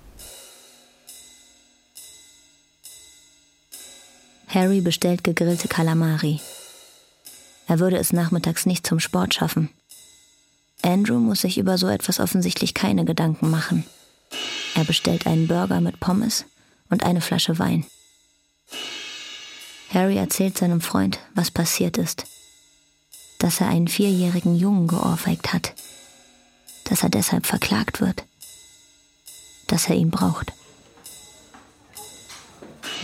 Harry 4.49 4.81
bestellt 4.81 5.25
gegrillte 5.25 5.69
Kalamari. 5.69 6.41
Er 7.69 7.79
würde 7.79 7.99
es 7.99 8.13
nachmittags 8.13 8.65
nicht 8.65 8.87
zum 8.87 9.01
Sport 9.01 9.35
schaffen. 9.35 9.71
Andrew 10.83 11.19
muss 11.19 11.41
sich 11.43 11.59
über 11.59 11.79
so 11.79 11.89
etwas 11.89 12.21
offensichtlich 12.21 12.73
keine 12.73 13.05
Gedanken 13.05 13.51
machen. 13.51 13.85
Er 14.75 14.85
bestellt 14.85 15.27
einen 15.27 15.49
Burger 15.49 15.81
mit 15.81 16.01
Pommes 16.01 16.47
und 16.89 17.03
eine 17.03 17.21
Flasche 17.21 17.59
Wein. 17.59 17.85
Harry 19.93 20.17
erzählt 20.17 20.57
seinem 20.57 20.81
Freund, 20.81 21.19
was 21.35 21.51
passiert 21.51 21.99
ist. 21.99 22.27
Dass 23.39 23.61
er 23.61 23.69
einen 23.69 23.89
vierjährigen 23.89 24.57
Jungen 24.57 24.89
geohrfeigt 24.89 25.53
hat. 25.53 25.75
Dass 26.85 27.03
er 27.03 27.09
deshalb 27.09 27.47
verklagt 27.47 28.01
wird. 28.01 28.25
Dass 29.67 29.89
er 29.89 29.97
ihn 29.97 30.11
braucht. 30.11 30.53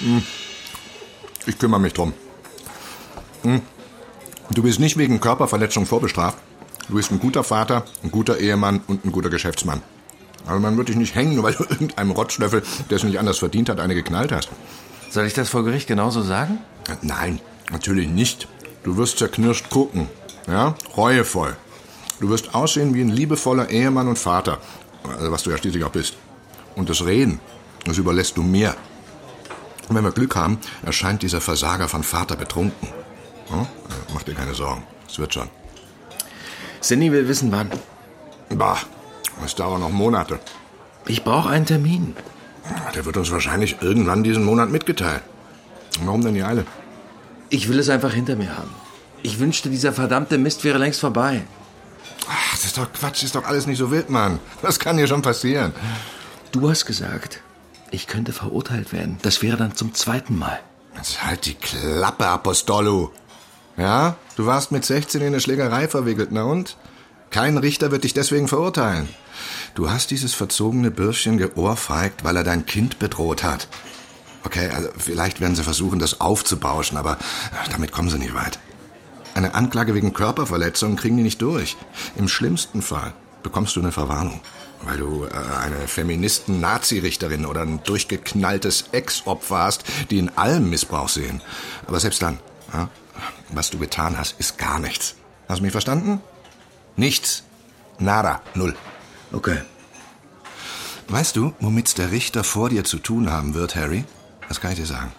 Hm. 0.00 0.22
Ich 1.46 1.58
kümmere 1.58 1.80
mich 1.80 1.92
drum. 1.92 2.12
Hm. 3.42 3.60
Du 4.50 4.62
bist 4.62 4.80
nicht 4.80 4.96
wegen 4.96 5.20
Körperverletzung 5.20 5.86
vorbestraft. 5.86 6.38
Du 6.88 6.94
bist 6.94 7.10
ein 7.10 7.20
guter 7.20 7.44
Vater, 7.44 7.84
ein 8.02 8.10
guter 8.10 8.38
Ehemann 8.38 8.80
und 8.86 9.04
ein 9.04 9.12
guter 9.12 9.30
Geschäftsmann. 9.30 9.82
Aber 10.46 10.58
man 10.58 10.76
wird 10.76 10.88
dich 10.88 10.96
nicht 10.96 11.14
hängen, 11.14 11.34
nur 11.34 11.44
weil 11.44 11.54
du 11.54 11.64
irgendeinem 11.68 12.10
Rotzlöffel, 12.10 12.62
der 12.90 12.96
es 12.96 13.04
nicht 13.04 13.18
anders 13.18 13.38
verdient 13.38 13.68
hat, 13.68 13.80
eine 13.80 13.94
geknallt 13.94 14.32
hast. 14.32 14.50
Soll 15.10 15.26
ich 15.26 15.34
das 15.34 15.48
vor 15.48 15.64
Gericht 15.64 15.88
genauso 15.88 16.22
sagen? 16.22 16.58
Nein, 17.02 17.40
natürlich 17.70 18.08
nicht. 18.08 18.48
Du 18.82 18.96
wirst 18.96 19.18
zerknirscht 19.18 19.70
gucken. 19.70 20.08
Ja? 20.46 20.74
Reuevoll. 20.96 21.56
Du 22.20 22.28
wirst 22.28 22.54
aussehen 22.54 22.94
wie 22.94 23.00
ein 23.00 23.08
liebevoller 23.10 23.70
Ehemann 23.70 24.08
und 24.08 24.18
Vater. 24.18 24.58
Also 25.04 25.30
was 25.30 25.42
du 25.42 25.50
ja 25.50 25.58
schließlich 25.58 25.84
auch 25.84 25.90
bist. 25.90 26.16
Und 26.76 26.88
das 26.88 27.04
Reden, 27.04 27.40
das 27.84 27.98
überlässt 27.98 28.36
du 28.36 28.42
mir. 28.42 28.74
Und 29.88 29.96
wenn 29.96 30.04
wir 30.04 30.12
Glück 30.12 30.36
haben, 30.36 30.58
erscheint 30.84 31.22
dieser 31.22 31.40
Versager 31.40 31.88
von 31.88 32.02
Vater 32.02 32.36
betrunken. 32.36 32.88
Hm? 33.48 33.66
Mach 34.14 34.22
dir 34.22 34.34
keine 34.34 34.54
Sorgen. 34.54 34.84
Es 35.08 35.18
wird 35.18 35.34
schon. 35.34 35.48
Cindy 36.80 37.12
will 37.12 37.28
wissen, 37.28 37.52
wann. 37.52 37.70
Bah, 38.50 38.78
es 39.44 39.54
dauert 39.54 39.80
noch 39.80 39.90
Monate. 39.90 40.40
Ich 41.06 41.24
brauche 41.24 41.48
einen 41.48 41.66
Termin. 41.66 42.16
Der 42.94 43.04
wird 43.04 43.16
uns 43.16 43.30
wahrscheinlich 43.30 43.76
irgendwann 43.80 44.22
diesen 44.22 44.44
Monat 44.44 44.70
mitgeteilt. 44.70 45.22
Warum 46.04 46.22
denn 46.22 46.34
die 46.34 46.42
Eile? 46.42 46.64
Ich 47.52 47.68
will 47.68 47.78
es 47.78 47.90
einfach 47.90 48.14
hinter 48.14 48.34
mir 48.34 48.56
haben. 48.56 48.70
Ich 49.22 49.38
wünschte, 49.38 49.68
dieser 49.68 49.92
verdammte 49.92 50.38
Mist 50.38 50.64
wäre 50.64 50.78
längst 50.78 51.00
vorbei. 51.00 51.42
Ach, 52.26 52.52
das 52.52 52.64
ist 52.64 52.78
doch 52.78 52.90
Quatsch, 52.90 53.22
ist 53.24 53.34
doch 53.34 53.44
alles 53.44 53.66
nicht 53.66 53.76
so 53.76 53.90
wild, 53.90 54.08
Mann. 54.08 54.38
Das 54.62 54.78
kann 54.78 54.96
dir 54.96 55.06
schon 55.06 55.20
passieren. 55.20 55.74
Du 56.50 56.70
hast 56.70 56.86
gesagt, 56.86 57.42
ich 57.90 58.06
könnte 58.06 58.32
verurteilt 58.32 58.94
werden. 58.94 59.18
Das 59.20 59.42
wäre 59.42 59.58
dann 59.58 59.76
zum 59.76 59.92
zweiten 59.92 60.38
Mal. 60.38 60.60
Jetzt 60.96 61.22
halt 61.22 61.44
die 61.44 61.52
Klappe, 61.52 62.26
Apostolo. 62.26 63.12
Ja, 63.76 64.16
du 64.36 64.46
warst 64.46 64.72
mit 64.72 64.86
16 64.86 65.20
in 65.20 65.26
eine 65.26 65.40
Schlägerei 65.40 65.88
verwickelt, 65.88 66.30
na 66.32 66.44
und? 66.44 66.78
Kein 67.28 67.58
Richter 67.58 67.90
wird 67.90 68.04
dich 68.04 68.14
deswegen 68.14 68.48
verurteilen. 68.48 69.10
Du 69.74 69.90
hast 69.90 70.10
dieses 70.10 70.32
verzogene 70.32 70.90
Bürschchen 70.90 71.36
geohrfeigt, 71.36 72.24
weil 72.24 72.36
er 72.36 72.44
dein 72.44 72.64
Kind 72.64 72.98
bedroht 72.98 73.42
hat. 73.42 73.68
Okay, 74.44 74.68
also 74.70 74.88
vielleicht 74.96 75.40
werden 75.40 75.54
sie 75.54 75.62
versuchen, 75.62 75.98
das 75.98 76.20
aufzubauschen, 76.20 76.98
aber 76.98 77.18
damit 77.70 77.92
kommen 77.92 78.10
sie 78.10 78.18
nicht 78.18 78.34
weit. 78.34 78.58
Eine 79.34 79.54
Anklage 79.54 79.94
wegen 79.94 80.12
Körperverletzung 80.12 80.96
kriegen 80.96 81.16
die 81.16 81.22
nicht 81.22 81.40
durch. 81.40 81.76
Im 82.16 82.28
schlimmsten 82.28 82.82
Fall 82.82 83.14
bekommst 83.42 83.76
du 83.76 83.80
eine 83.80 83.92
Verwarnung, 83.92 84.40
weil 84.82 84.98
du 84.98 85.24
äh, 85.24 85.30
eine 85.30 85.88
Feministen-Nazi-Richterin 85.88 87.46
oder 87.46 87.62
ein 87.62 87.82
durchgeknalltes 87.84 88.86
Ex-Opfer 88.92 89.58
hast, 89.58 89.84
die 90.10 90.18
in 90.18 90.36
allem 90.36 90.68
Missbrauch 90.68 91.08
sehen. 91.08 91.40
Aber 91.86 91.98
selbst 91.98 92.20
dann, 92.20 92.38
ja, 92.72 92.90
was 93.50 93.70
du 93.70 93.78
getan 93.78 94.18
hast, 94.18 94.38
ist 94.38 94.58
gar 94.58 94.78
nichts. 94.78 95.14
Hast 95.48 95.58
du 95.58 95.62
mich 95.62 95.72
verstanden? 95.72 96.20
Nichts. 96.96 97.44
Nada. 97.98 98.42
Null. 98.54 98.74
Okay. 99.32 99.58
Weißt 101.08 101.36
du, 101.36 101.54
womit 101.60 101.98
der 101.98 102.10
Richter 102.10 102.44
vor 102.44 102.68
dir 102.68 102.84
zu 102.84 102.98
tun 102.98 103.30
haben 103.30 103.54
wird, 103.54 103.76
Harry? 103.76 104.04
Das 104.52 104.60
kann 104.60 104.72
ich 104.72 104.80
dir 104.80 104.84
sagen. 104.84 105.10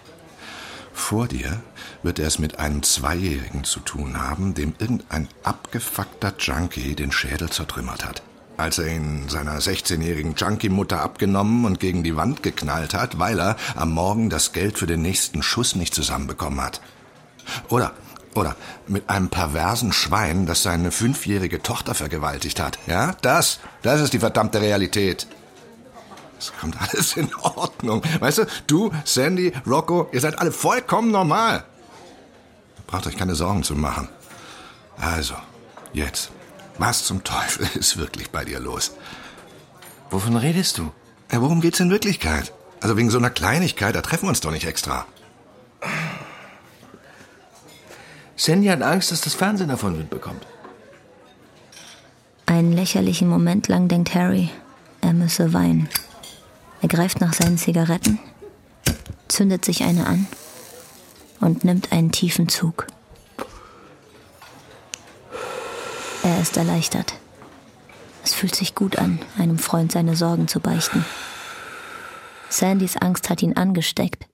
Vor 0.92 1.26
dir 1.26 1.60
wird 2.04 2.20
er 2.20 2.28
es 2.28 2.38
mit 2.38 2.60
einem 2.60 2.84
Zweijährigen 2.84 3.64
zu 3.64 3.80
tun 3.80 4.22
haben, 4.22 4.54
dem 4.54 4.76
irgendein 4.78 5.26
abgefuckter 5.42 6.34
Junkie 6.38 6.94
den 6.94 7.10
Schädel 7.10 7.50
zertrümmert 7.50 8.04
hat. 8.06 8.22
Als 8.56 8.78
er 8.78 8.86
ihn 8.86 9.28
seiner 9.28 9.58
16-jährigen 9.58 10.36
Junkie-Mutter 10.36 11.00
abgenommen 11.00 11.64
und 11.64 11.80
gegen 11.80 12.04
die 12.04 12.14
Wand 12.14 12.44
geknallt 12.44 12.94
hat, 12.94 13.18
weil 13.18 13.40
er 13.40 13.56
am 13.74 13.90
Morgen 13.90 14.30
das 14.30 14.52
Geld 14.52 14.78
für 14.78 14.86
den 14.86 15.02
nächsten 15.02 15.42
Schuss 15.42 15.74
nicht 15.74 15.96
zusammenbekommen 15.96 16.60
hat. 16.60 16.80
Oder, 17.70 17.90
oder 18.36 18.54
mit 18.86 19.10
einem 19.10 19.30
perversen 19.30 19.92
Schwein, 19.92 20.46
das 20.46 20.62
seine 20.62 20.92
fünfjährige 20.92 21.60
Tochter 21.60 21.96
vergewaltigt 21.96 22.60
hat. 22.60 22.78
Ja, 22.86 23.16
das, 23.20 23.58
das 23.82 24.00
ist 24.00 24.12
die 24.12 24.20
verdammte 24.20 24.60
Realität. 24.60 25.26
Es 26.38 26.52
kommt 26.60 26.80
alles 26.80 27.16
in 27.16 27.34
Ordnung. 27.36 28.02
Weißt 28.20 28.38
du, 28.38 28.46
du, 28.66 28.92
Sandy, 29.04 29.52
Rocco, 29.66 30.08
ihr 30.12 30.20
seid 30.20 30.38
alle 30.38 30.52
vollkommen 30.52 31.10
normal. 31.10 31.64
Braucht 32.86 33.06
euch 33.06 33.16
keine 33.16 33.34
Sorgen 33.34 33.62
zu 33.62 33.74
machen. 33.74 34.08
Also, 34.98 35.34
jetzt. 35.92 36.30
Was 36.78 37.04
zum 37.04 37.22
Teufel 37.24 37.68
ist 37.74 37.96
wirklich 37.96 38.30
bei 38.30 38.44
dir 38.44 38.60
los? 38.60 38.92
Wovon 40.10 40.36
redest 40.36 40.78
du? 40.78 40.92
Ja, 41.32 41.40
worum 41.40 41.60
geht's 41.60 41.80
in 41.80 41.90
Wirklichkeit? 41.90 42.52
Also 42.80 42.96
wegen 42.96 43.10
so 43.10 43.18
einer 43.18 43.30
Kleinigkeit, 43.30 43.94
da 43.94 44.02
treffen 44.02 44.24
wir 44.24 44.28
uns 44.28 44.40
doch 44.40 44.50
nicht 44.50 44.66
extra. 44.66 45.06
Sandy 48.36 48.68
hat 48.68 48.82
Angst, 48.82 49.10
dass 49.10 49.20
das 49.20 49.34
Fernsehen 49.34 49.68
davon 49.68 49.96
mitbekommt. 49.96 50.46
Einen 52.46 52.72
lächerlichen 52.72 53.28
Moment 53.28 53.68
lang 53.68 53.88
denkt 53.88 54.14
Harry, 54.14 54.50
er 55.00 55.12
müsse 55.12 55.52
weinen. 55.52 55.88
Er 56.84 56.88
greift 56.88 57.22
nach 57.22 57.32
seinen 57.32 57.56
Zigaretten, 57.56 58.18
zündet 59.26 59.64
sich 59.64 59.84
eine 59.84 60.06
an 60.06 60.26
und 61.40 61.64
nimmt 61.64 61.92
einen 61.92 62.12
tiefen 62.12 62.50
Zug. 62.50 62.88
Er 66.22 66.42
ist 66.42 66.58
erleichtert. 66.58 67.14
Es 68.22 68.34
fühlt 68.34 68.54
sich 68.54 68.74
gut 68.74 68.98
an, 68.98 69.18
einem 69.38 69.56
Freund 69.58 69.92
seine 69.92 70.14
Sorgen 70.14 70.46
zu 70.46 70.60
beichten. 70.60 71.06
Sandys 72.50 72.98
Angst 72.98 73.30
hat 73.30 73.40
ihn 73.40 73.56
angesteckt. 73.56 74.26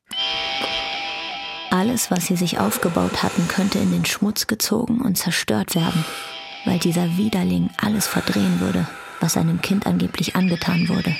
Alles, 1.70 2.10
was 2.10 2.26
sie 2.26 2.36
sich 2.36 2.58
aufgebaut 2.58 3.22
hatten, 3.22 3.46
könnte 3.46 3.78
in 3.78 3.92
den 3.92 4.06
Schmutz 4.06 4.48
gezogen 4.48 5.02
und 5.02 5.16
zerstört 5.16 5.76
werden, 5.76 6.04
weil 6.64 6.80
dieser 6.80 7.16
Widerling 7.16 7.70
alles 7.80 8.08
verdrehen 8.08 8.58
würde, 8.58 8.88
was 9.20 9.34
seinem 9.34 9.60
Kind 9.62 9.86
angeblich 9.86 10.34
angetan 10.34 10.88
wurde, 10.88 11.14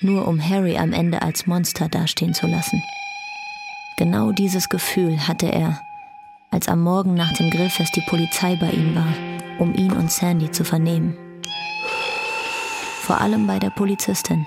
nur 0.00 0.28
um 0.28 0.40
Harry 0.40 0.76
am 0.76 0.92
Ende 0.92 1.22
als 1.22 1.46
Monster 1.46 1.88
dastehen 1.88 2.34
zu 2.34 2.46
lassen. 2.46 2.82
Genau 3.96 4.32
dieses 4.32 4.68
Gefühl 4.68 5.26
hatte 5.26 5.46
er, 5.46 5.80
als 6.50 6.68
am 6.68 6.82
Morgen 6.82 7.14
nach 7.14 7.32
dem 7.32 7.50
Grillfest 7.50 7.96
die 7.96 8.04
Polizei 8.08 8.56
bei 8.56 8.70
ihm 8.70 8.94
war, 8.94 9.12
um 9.58 9.74
ihn 9.74 9.92
und 9.92 10.12
Sandy 10.12 10.50
zu 10.50 10.64
vernehmen. 10.64 11.16
Vor 13.02 13.20
allem 13.20 13.46
bei 13.46 13.58
der 13.58 13.70
Polizistin. 13.70 14.46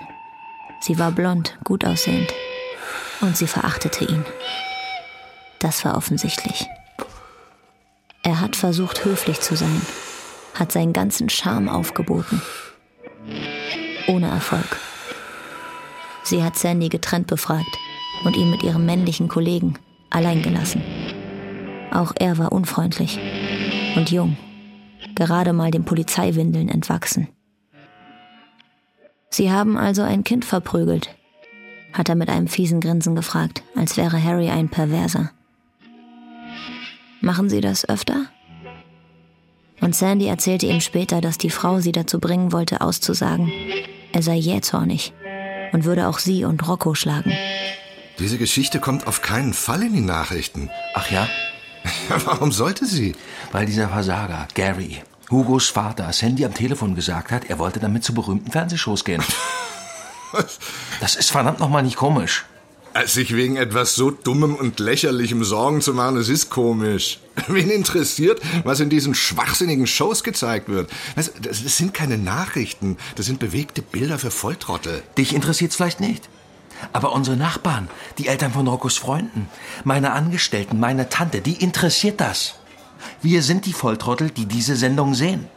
Sie 0.81 0.99
war 0.99 1.11
blond, 1.11 1.57
gut 1.63 1.85
aussehend. 1.85 2.33
Und 3.21 3.35
sie 3.35 3.47
verachtete 3.47 4.05
ihn. 4.05 4.25
Das 5.59 5.83
war 5.83 5.97
offensichtlich. 5.97 6.67
Er 8.23 8.39
hat 8.39 8.55
versucht, 8.55 9.03
höflich 9.03 9.41
zu 9.41 9.55
sein, 9.55 9.81
hat 10.53 10.71
seinen 10.71 10.93
ganzen 10.93 11.29
Charme 11.29 11.69
aufgeboten. 11.69 12.41
Ohne 14.07 14.27
Erfolg. 14.27 14.77
Sie 16.29 16.43
hat 16.43 16.59
Sandy 16.59 16.89
getrennt 16.89 17.25
befragt 17.25 17.75
und 18.23 18.37
ihn 18.37 18.51
mit 18.51 18.61
ihrem 18.61 18.85
männlichen 18.85 19.27
Kollegen 19.27 19.79
allein 20.11 20.43
gelassen. 20.43 20.83
Auch 21.91 22.13
er 22.19 22.37
war 22.37 22.51
unfreundlich 22.51 23.19
und 23.95 24.11
jung, 24.11 24.37
gerade 25.15 25.53
mal 25.53 25.71
den 25.71 25.85
Polizeiwindeln 25.85 26.69
entwachsen. 26.69 27.29
Sie 29.31 29.51
haben 29.51 29.75
also 29.75 30.03
ein 30.03 30.23
Kind 30.23 30.45
verprügelt, 30.45 31.09
hat 31.93 32.09
er 32.09 32.15
mit 32.15 32.29
einem 32.29 32.47
fiesen 32.47 32.79
Grinsen 32.79 33.15
gefragt, 33.15 33.63
als 33.75 33.97
wäre 33.97 34.23
Harry 34.23 34.49
ein 34.49 34.69
Perverser. 34.69 35.31
Machen 37.21 37.49
Sie 37.49 37.59
das 37.59 37.89
öfter? 37.89 38.27
Und 39.81 39.95
Sandy 39.95 40.27
erzählte 40.27 40.67
ihm 40.67 40.81
später, 40.81 41.21
dass 41.21 41.39
die 41.39 41.49
Frau 41.49 41.79
sie 41.79 41.91
dazu 41.91 42.19
bringen 42.19 42.51
wollte, 42.51 42.81
auszusagen, 42.81 43.51
er 44.11 44.21
sei 44.21 44.35
jähzornig 44.35 45.13
und 45.71 45.85
würde 45.85 46.07
auch 46.07 46.19
sie 46.19 46.45
und 46.45 46.67
Rocco 46.67 46.95
schlagen. 46.95 47.33
Diese 48.19 48.37
Geschichte 48.37 48.79
kommt 48.79 49.07
auf 49.07 49.21
keinen 49.21 49.53
Fall 49.53 49.83
in 49.83 49.93
die 49.93 50.01
Nachrichten. 50.01 50.69
Ach 50.93 51.09
ja? 51.09 51.27
Warum 52.25 52.51
sollte 52.51 52.85
sie? 52.85 53.15
Weil 53.51 53.65
dieser 53.65 53.89
Versager, 53.89 54.47
Gary, 54.53 55.01
Hugos 55.31 55.69
Vater, 55.69 56.11
Sandy 56.11 56.43
am 56.43 56.53
Telefon 56.53 56.95
gesagt 56.95 57.31
hat, 57.31 57.45
er 57.45 57.59
wollte 57.59 57.79
damit 57.79 58.03
zu 58.03 58.13
berühmten 58.13 58.51
Fernsehshows 58.51 59.05
gehen. 59.05 59.23
das 60.99 61.15
ist 61.15 61.31
verdammt 61.31 61.59
nochmal 61.59 61.83
nicht 61.83 61.95
komisch. 61.95 62.45
Sich 63.05 63.35
wegen 63.35 63.55
etwas 63.55 63.95
so 63.95 64.11
Dummem 64.11 64.55
und 64.55 64.79
Lächerlichem 64.79 65.43
Sorgen 65.43 65.81
zu 65.81 65.93
machen, 65.93 66.15
das 66.15 66.27
ist 66.27 66.49
komisch. 66.49 67.19
Wen 67.47 67.69
interessiert, 67.69 68.41
was 68.63 68.79
in 68.79 68.89
diesen 68.89 69.15
schwachsinnigen 69.15 69.87
Shows 69.87 70.23
gezeigt 70.23 70.69
wird? 70.69 70.89
Das, 71.15 71.31
das 71.41 71.77
sind 71.77 71.93
keine 71.93 72.17
Nachrichten, 72.17 72.97
das 73.15 73.25
sind 73.25 73.39
bewegte 73.39 73.81
Bilder 73.81 74.19
für 74.19 74.31
Volltrottel. 74.31 75.03
Dich 75.17 75.33
interessiert's 75.33 75.75
vielleicht 75.75 75.99
nicht. 75.99 76.29
Aber 76.93 77.11
unsere 77.13 77.37
Nachbarn, 77.37 77.89
die 78.17 78.27
Eltern 78.27 78.53
von 78.53 78.67
Roccos 78.67 78.97
Freunden, 78.97 79.49
meine 79.83 80.11
Angestellten, 80.11 80.79
meine 80.79 81.09
Tante, 81.09 81.41
die 81.41 81.61
interessiert 81.61 82.19
das. 82.21 82.55
Wir 83.21 83.43
sind 83.43 83.65
die 83.65 83.73
Volltrottel, 83.73 84.29
die 84.29 84.45
diese 84.45 84.75
Sendung 84.75 85.13
sehen. 85.13 85.47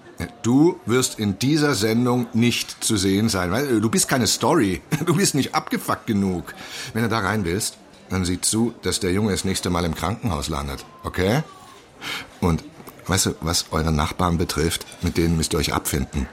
Du 0.42 0.78
wirst 0.86 1.18
in 1.18 1.38
dieser 1.38 1.74
Sendung 1.74 2.26
nicht 2.32 2.84
zu 2.84 2.96
sehen 2.96 3.28
sein, 3.28 3.50
weil 3.50 3.80
du 3.80 3.88
bist 3.88 4.08
keine 4.08 4.26
Story. 4.26 4.82
Du 5.06 5.16
bist 5.16 5.34
nicht 5.34 5.54
abgefuckt 5.54 6.06
genug. 6.06 6.54
Wenn 6.92 7.02
du 7.02 7.08
da 7.08 7.18
rein 7.18 7.44
willst, 7.44 7.76
dann 8.08 8.24
sieh 8.24 8.40
zu, 8.40 8.74
dass 8.82 9.00
der 9.00 9.12
Junge 9.12 9.32
das 9.32 9.44
nächste 9.44 9.70
Mal 9.70 9.84
im 9.84 9.94
Krankenhaus 9.94 10.48
landet, 10.48 10.84
okay? 11.02 11.42
Und 12.40 12.62
Weißt 13.06 13.26
du, 13.26 13.34
was 13.40 13.66
eure 13.72 13.92
Nachbarn 13.92 14.38
betrifft, 14.38 14.86
mit 15.02 15.16
denen 15.16 15.36
müsst 15.36 15.52
ihr 15.52 15.58
euch 15.58 15.72
abfinden. 15.72 16.28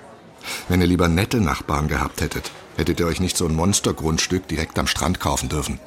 Wenn 0.67 0.81
ihr 0.81 0.87
lieber 0.87 1.07
nette 1.07 1.41
Nachbarn 1.41 1.87
gehabt 1.87 2.21
hättet, 2.21 2.51
hättet 2.77 2.99
ihr 2.99 3.07
euch 3.07 3.19
nicht 3.19 3.37
so 3.37 3.45
ein 3.45 3.55
Monstergrundstück 3.55 4.47
direkt 4.47 4.77
am 4.77 4.87
Strand 4.87 5.19
kaufen 5.19 5.49
dürfen. 5.49 5.79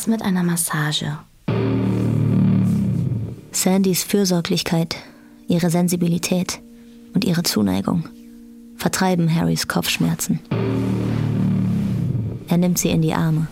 Wär's 0.00 0.06
mit 0.06 0.22
einer 0.22 0.42
Massage? 0.42 1.18
Sandys 3.52 4.02
Fürsorglichkeit, 4.02 4.96
ihre 5.46 5.68
Sensibilität 5.68 6.60
und 7.12 7.26
ihre 7.26 7.42
Zuneigung 7.42 8.08
vertreiben 8.78 9.34
Harrys 9.34 9.68
Kopfschmerzen. 9.68 10.40
Er 12.48 12.56
nimmt 12.56 12.78
sie 12.78 12.88
in 12.88 13.02
die 13.02 13.12
Arme. 13.12 13.48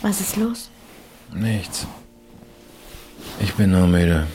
Was 0.00 0.22
ist 0.22 0.36
los? 0.36 0.70
Nichts. 1.34 1.86
Ich 3.40 3.52
bin 3.52 3.72
nur 3.72 3.86
müde. 3.88 4.26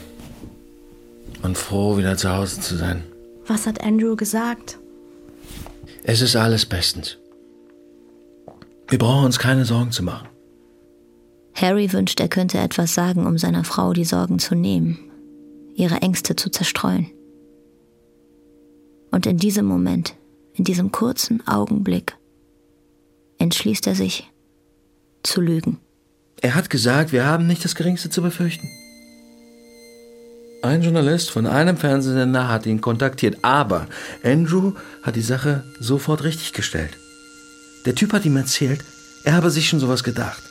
Und 1.42 1.58
froh, 1.58 1.96
wieder 1.96 2.16
zu 2.16 2.30
Hause 2.30 2.60
zu 2.60 2.76
sein. 2.76 3.02
Was 3.48 3.66
hat 3.66 3.82
Andrew 3.82 4.14
gesagt? 4.14 4.78
Es 6.04 6.20
ist 6.20 6.36
alles 6.36 6.64
bestens. 6.64 7.18
Wir 8.86 8.98
brauchen 9.00 9.24
uns 9.24 9.40
keine 9.40 9.64
Sorgen 9.64 9.90
zu 9.90 10.04
machen. 10.04 10.28
Harry 11.60 11.92
wünscht, 11.92 12.20
er 12.20 12.28
könnte 12.28 12.58
etwas 12.58 12.94
sagen, 12.94 13.26
um 13.26 13.36
seiner 13.36 13.64
Frau 13.64 13.92
die 13.92 14.04
Sorgen 14.04 14.38
zu 14.38 14.54
nehmen, 14.54 14.98
ihre 15.74 15.96
Ängste 16.02 16.36
zu 16.36 16.50
zerstreuen. 16.50 17.10
Und 19.10 19.26
in 19.26 19.38
diesem 19.38 19.66
Moment, 19.66 20.14
in 20.54 20.64
diesem 20.64 20.92
kurzen 20.92 21.46
Augenblick, 21.46 22.16
entschließt 23.38 23.86
er 23.86 23.94
sich 23.94 24.30
zu 25.22 25.40
lügen. 25.40 25.78
Er 26.40 26.54
hat 26.54 26.70
gesagt, 26.70 27.12
wir 27.12 27.26
haben 27.26 27.46
nicht 27.46 27.64
das 27.64 27.74
Geringste 27.74 28.10
zu 28.10 28.22
befürchten. 28.22 28.68
Ein 30.62 30.82
Journalist 30.82 31.30
von 31.30 31.46
einem 31.46 31.76
Fernsehsender 31.76 32.48
hat 32.48 32.66
ihn 32.66 32.80
kontaktiert, 32.80 33.38
aber 33.42 33.86
Andrew 34.22 34.74
hat 35.02 35.16
die 35.16 35.22
Sache 35.22 35.64
sofort 35.80 36.24
richtiggestellt. 36.24 36.96
Der 37.86 37.94
Typ 37.94 38.12
hat 38.12 38.24
ihm 38.24 38.36
erzählt, 38.36 38.84
er 39.24 39.34
habe 39.34 39.50
sich 39.50 39.68
schon 39.68 39.80
sowas 39.80 40.04
gedacht. 40.04 40.42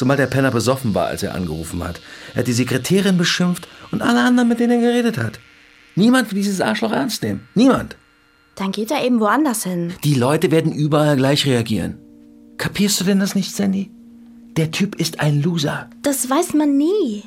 Zumal 0.00 0.16
der 0.16 0.28
Penner 0.28 0.50
besoffen 0.50 0.94
war, 0.94 1.08
als 1.08 1.22
er 1.22 1.34
angerufen 1.34 1.84
hat. 1.84 2.00
Er 2.32 2.38
hat 2.38 2.46
die 2.46 2.54
Sekretärin 2.54 3.18
beschimpft 3.18 3.68
und 3.90 4.00
alle 4.00 4.22
anderen, 4.22 4.48
mit 4.48 4.58
denen 4.58 4.80
er 4.82 4.92
geredet 4.92 5.18
hat. 5.18 5.38
Niemand 5.94 6.30
will 6.30 6.38
dieses 6.38 6.62
Arschloch 6.62 6.92
ernst 6.92 7.22
nehmen. 7.22 7.46
Niemand. 7.54 7.96
Dann 8.54 8.72
geht 8.72 8.90
er 8.90 9.04
eben 9.04 9.20
woanders 9.20 9.64
hin. 9.64 9.92
Die 10.02 10.14
Leute 10.14 10.50
werden 10.50 10.72
überall 10.72 11.18
gleich 11.18 11.44
reagieren. 11.44 11.98
Kapierst 12.56 12.98
du 12.98 13.04
denn 13.04 13.20
das 13.20 13.34
nicht, 13.34 13.54
Sandy? 13.54 13.90
Der 14.56 14.70
Typ 14.70 14.98
ist 14.98 15.20
ein 15.20 15.42
Loser. 15.42 15.90
Das 16.00 16.30
weiß 16.30 16.54
man 16.54 16.78
nie. 16.78 17.22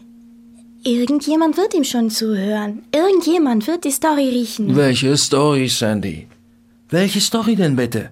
Irgendjemand 0.84 1.58
wird 1.58 1.76
ihm 1.76 1.84
schon 1.84 2.10
zuhören. 2.10 2.82
Irgendjemand 2.92 3.68
wird 3.68 3.84
die 3.84 3.92
Story 3.92 4.30
riechen. 4.30 4.76
Welche 4.76 5.16
Story, 5.16 5.68
Sandy? 5.68 6.28
Welche 6.90 7.22
Story 7.22 7.56
denn 7.56 7.76
bitte? 7.76 8.10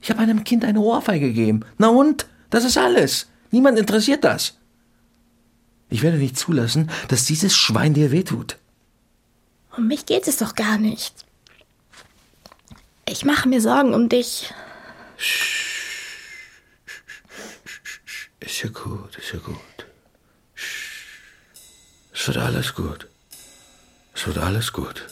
Ich 0.00 0.08
habe 0.08 0.20
einem 0.20 0.44
Kind 0.44 0.64
eine 0.64 0.78
Ohrfeige 0.78 1.26
gegeben. 1.26 1.62
Na 1.78 1.88
und? 1.88 2.26
Das 2.48 2.64
ist 2.64 2.78
alles. 2.78 3.26
Niemand 3.50 3.78
interessiert 3.78 4.24
das. 4.24 4.54
Ich 5.90 6.02
werde 6.02 6.18
nicht 6.18 6.38
zulassen, 6.38 6.90
dass 7.08 7.24
dieses 7.24 7.56
Schwein 7.56 7.94
dir 7.94 8.10
wehtut. 8.10 8.56
Um 9.76 9.86
mich 9.86 10.06
geht 10.06 10.28
es 10.28 10.36
doch 10.36 10.54
gar 10.54 10.76
nicht. 10.78 11.14
Ich 13.08 13.24
mache 13.24 13.48
mir 13.48 13.60
Sorgen 13.60 13.94
um 13.94 14.08
dich. 14.08 14.52
Ist 18.40 18.62
ja 18.62 18.68
gut, 18.70 19.16
ist 19.16 19.32
ja 19.32 19.38
gut. 19.38 19.56
Es 22.12 22.26
wird 22.26 22.36
alles 22.36 22.74
gut. 22.74 23.08
Es 24.14 24.26
wird 24.26 24.38
alles 24.38 24.72
gut. 24.72 25.06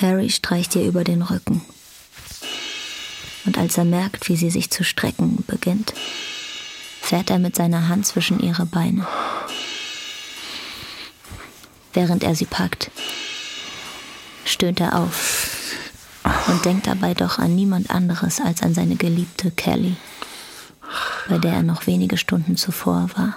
Harry 0.00 0.30
streicht 0.30 0.74
ihr 0.76 0.84
über 0.84 1.04
den 1.04 1.22
Rücken. 1.22 1.62
Und 3.44 3.58
als 3.58 3.76
er 3.76 3.84
merkt, 3.84 4.28
wie 4.28 4.36
sie 4.36 4.50
sich 4.50 4.70
zu 4.70 4.84
strecken 4.84 5.44
beginnt, 5.46 5.94
fährt 7.00 7.30
er 7.30 7.38
mit 7.38 7.56
seiner 7.56 7.88
Hand 7.88 8.06
zwischen 8.06 8.40
ihre 8.40 8.66
Beine. 8.66 9.06
Während 11.92 12.22
er 12.22 12.34
sie 12.34 12.46
packt, 12.46 12.90
stöhnt 14.44 14.80
er 14.80 14.98
auf 14.98 15.50
und 16.46 16.64
denkt 16.64 16.86
dabei 16.86 17.14
doch 17.14 17.38
an 17.38 17.54
niemand 17.54 17.90
anderes 17.90 18.40
als 18.40 18.62
an 18.62 18.74
seine 18.74 18.96
geliebte 18.96 19.50
Kelly, 19.50 19.96
bei 21.28 21.38
der 21.38 21.54
er 21.54 21.62
noch 21.62 21.86
wenige 21.86 22.16
Stunden 22.16 22.56
zuvor 22.56 23.10
war. 23.16 23.36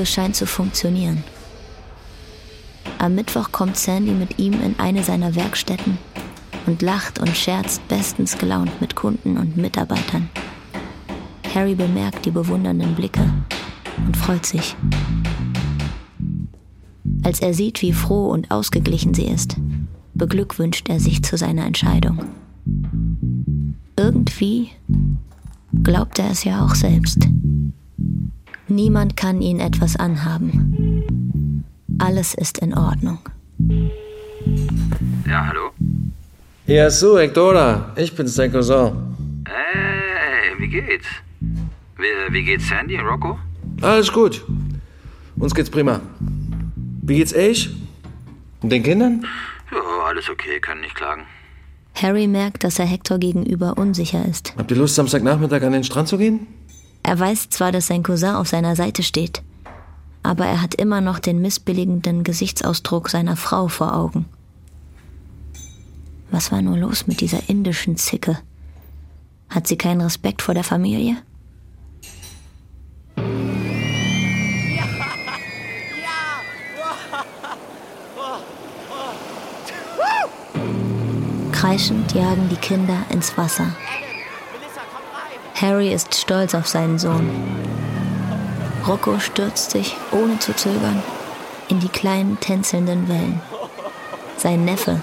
Lüge 0.00 0.06
scheint 0.06 0.34
zu 0.34 0.46
funktionieren. 0.46 1.22
Am 2.98 3.14
Mittwoch 3.14 3.52
kommt 3.52 3.76
Sandy 3.76 4.12
mit 4.12 4.38
ihm 4.38 4.54
in 4.54 4.78
eine 4.78 5.02
seiner 5.02 5.34
Werkstätten 5.34 5.98
und 6.66 6.80
lacht 6.80 7.18
und 7.18 7.36
scherzt 7.36 7.86
bestens 7.88 8.38
gelaunt 8.38 8.80
mit 8.80 8.94
Kunden 8.96 9.36
und 9.36 9.58
Mitarbeitern. 9.58 10.30
Harry 11.54 11.74
bemerkt 11.74 12.24
die 12.24 12.30
bewundernden 12.30 12.94
Blicke 12.94 13.30
und 14.06 14.16
freut 14.16 14.46
sich. 14.46 14.74
Als 17.22 17.40
er 17.40 17.52
sieht, 17.52 17.82
wie 17.82 17.92
froh 17.92 18.30
und 18.30 18.50
ausgeglichen 18.50 19.12
sie 19.12 19.26
ist, 19.26 19.56
beglückwünscht 20.14 20.88
er 20.88 20.98
sich 20.98 21.22
zu 21.22 21.36
seiner 21.36 21.66
Entscheidung. 21.66 22.24
Irgendwie 23.98 24.70
glaubt 25.82 26.18
er 26.18 26.30
es 26.30 26.44
ja 26.44 26.64
auch 26.64 26.74
selbst. 26.74 27.29
Niemand 28.70 29.16
kann 29.16 29.42
ihn 29.42 29.58
etwas 29.58 29.96
anhaben. 29.96 31.64
Alles 31.98 32.34
ist 32.34 32.58
in 32.58 32.72
Ordnung. 32.72 33.18
Ja, 35.26 35.46
hallo? 35.48 35.70
Ja, 36.66 36.88
so, 36.88 37.18
Hectora. 37.18 37.92
Ich 37.96 38.14
bin's, 38.14 38.36
dein 38.36 38.52
Cousin. 38.52 38.92
Hey, 39.48 40.54
wie 40.58 40.68
geht's? 40.68 41.06
Wie, 41.40 42.32
wie 42.32 42.44
geht's 42.44 42.68
Sandy 42.68 42.96
und 42.96 43.06
Rocco? 43.06 43.38
Alles 43.82 44.12
gut. 44.12 44.44
Uns 45.36 45.52
geht's 45.52 45.68
prima. 45.68 46.00
Wie 47.02 47.16
geht's 47.16 47.34
euch? 47.34 47.70
Und 48.62 48.70
den 48.70 48.84
Kindern? 48.84 49.26
Ja, 49.72 50.04
alles 50.06 50.30
okay, 50.30 50.60
kann 50.60 50.80
nicht 50.80 50.94
klagen. 50.94 51.22
Harry 51.94 52.28
merkt, 52.28 52.62
dass 52.62 52.78
er 52.78 52.86
Hector 52.86 53.18
gegenüber 53.18 53.76
unsicher 53.78 54.24
ist. 54.24 54.54
Habt 54.56 54.70
ihr 54.70 54.76
Lust, 54.76 54.94
Samstagnachmittag 54.94 55.62
an 55.62 55.72
den 55.72 55.82
Strand 55.82 56.06
zu 56.06 56.18
gehen? 56.18 56.46
Er 57.02 57.18
weiß 57.18 57.50
zwar, 57.50 57.72
dass 57.72 57.86
sein 57.86 58.02
Cousin 58.02 58.34
auf 58.34 58.48
seiner 58.48 58.76
Seite 58.76 59.02
steht, 59.02 59.42
aber 60.22 60.46
er 60.46 60.62
hat 60.62 60.74
immer 60.74 61.00
noch 61.00 61.18
den 61.18 61.40
missbilligenden 61.40 62.24
Gesichtsausdruck 62.24 63.08
seiner 63.08 63.36
Frau 63.36 63.68
vor 63.68 63.94
Augen. 63.94 64.26
Was 66.30 66.52
war 66.52 66.62
nur 66.62 66.76
los 66.76 67.06
mit 67.06 67.20
dieser 67.20 67.48
indischen 67.48 67.96
Zicke? 67.96 68.38
Hat 69.48 69.66
sie 69.66 69.76
keinen 69.76 70.00
Respekt 70.00 70.42
vor 70.42 70.54
der 70.54 70.62
Familie? 70.62 71.16
Kreischend 81.52 82.12
jagen 82.14 82.48
die 82.48 82.56
Kinder 82.56 83.04
ins 83.10 83.36
Wasser. 83.36 83.76
Harry 85.60 85.92
ist 85.92 86.14
stolz 86.14 86.54
auf 86.54 86.66
seinen 86.66 86.98
Sohn. 86.98 87.30
Rocco 88.86 89.18
stürzt 89.18 89.72
sich, 89.72 89.94
ohne 90.10 90.38
zu 90.38 90.56
zögern, 90.56 91.02
in 91.68 91.80
die 91.80 91.90
kleinen 91.90 92.40
tänzelnden 92.40 93.08
Wellen. 93.08 93.42
Sein 94.38 94.64
Neffe, 94.64 95.02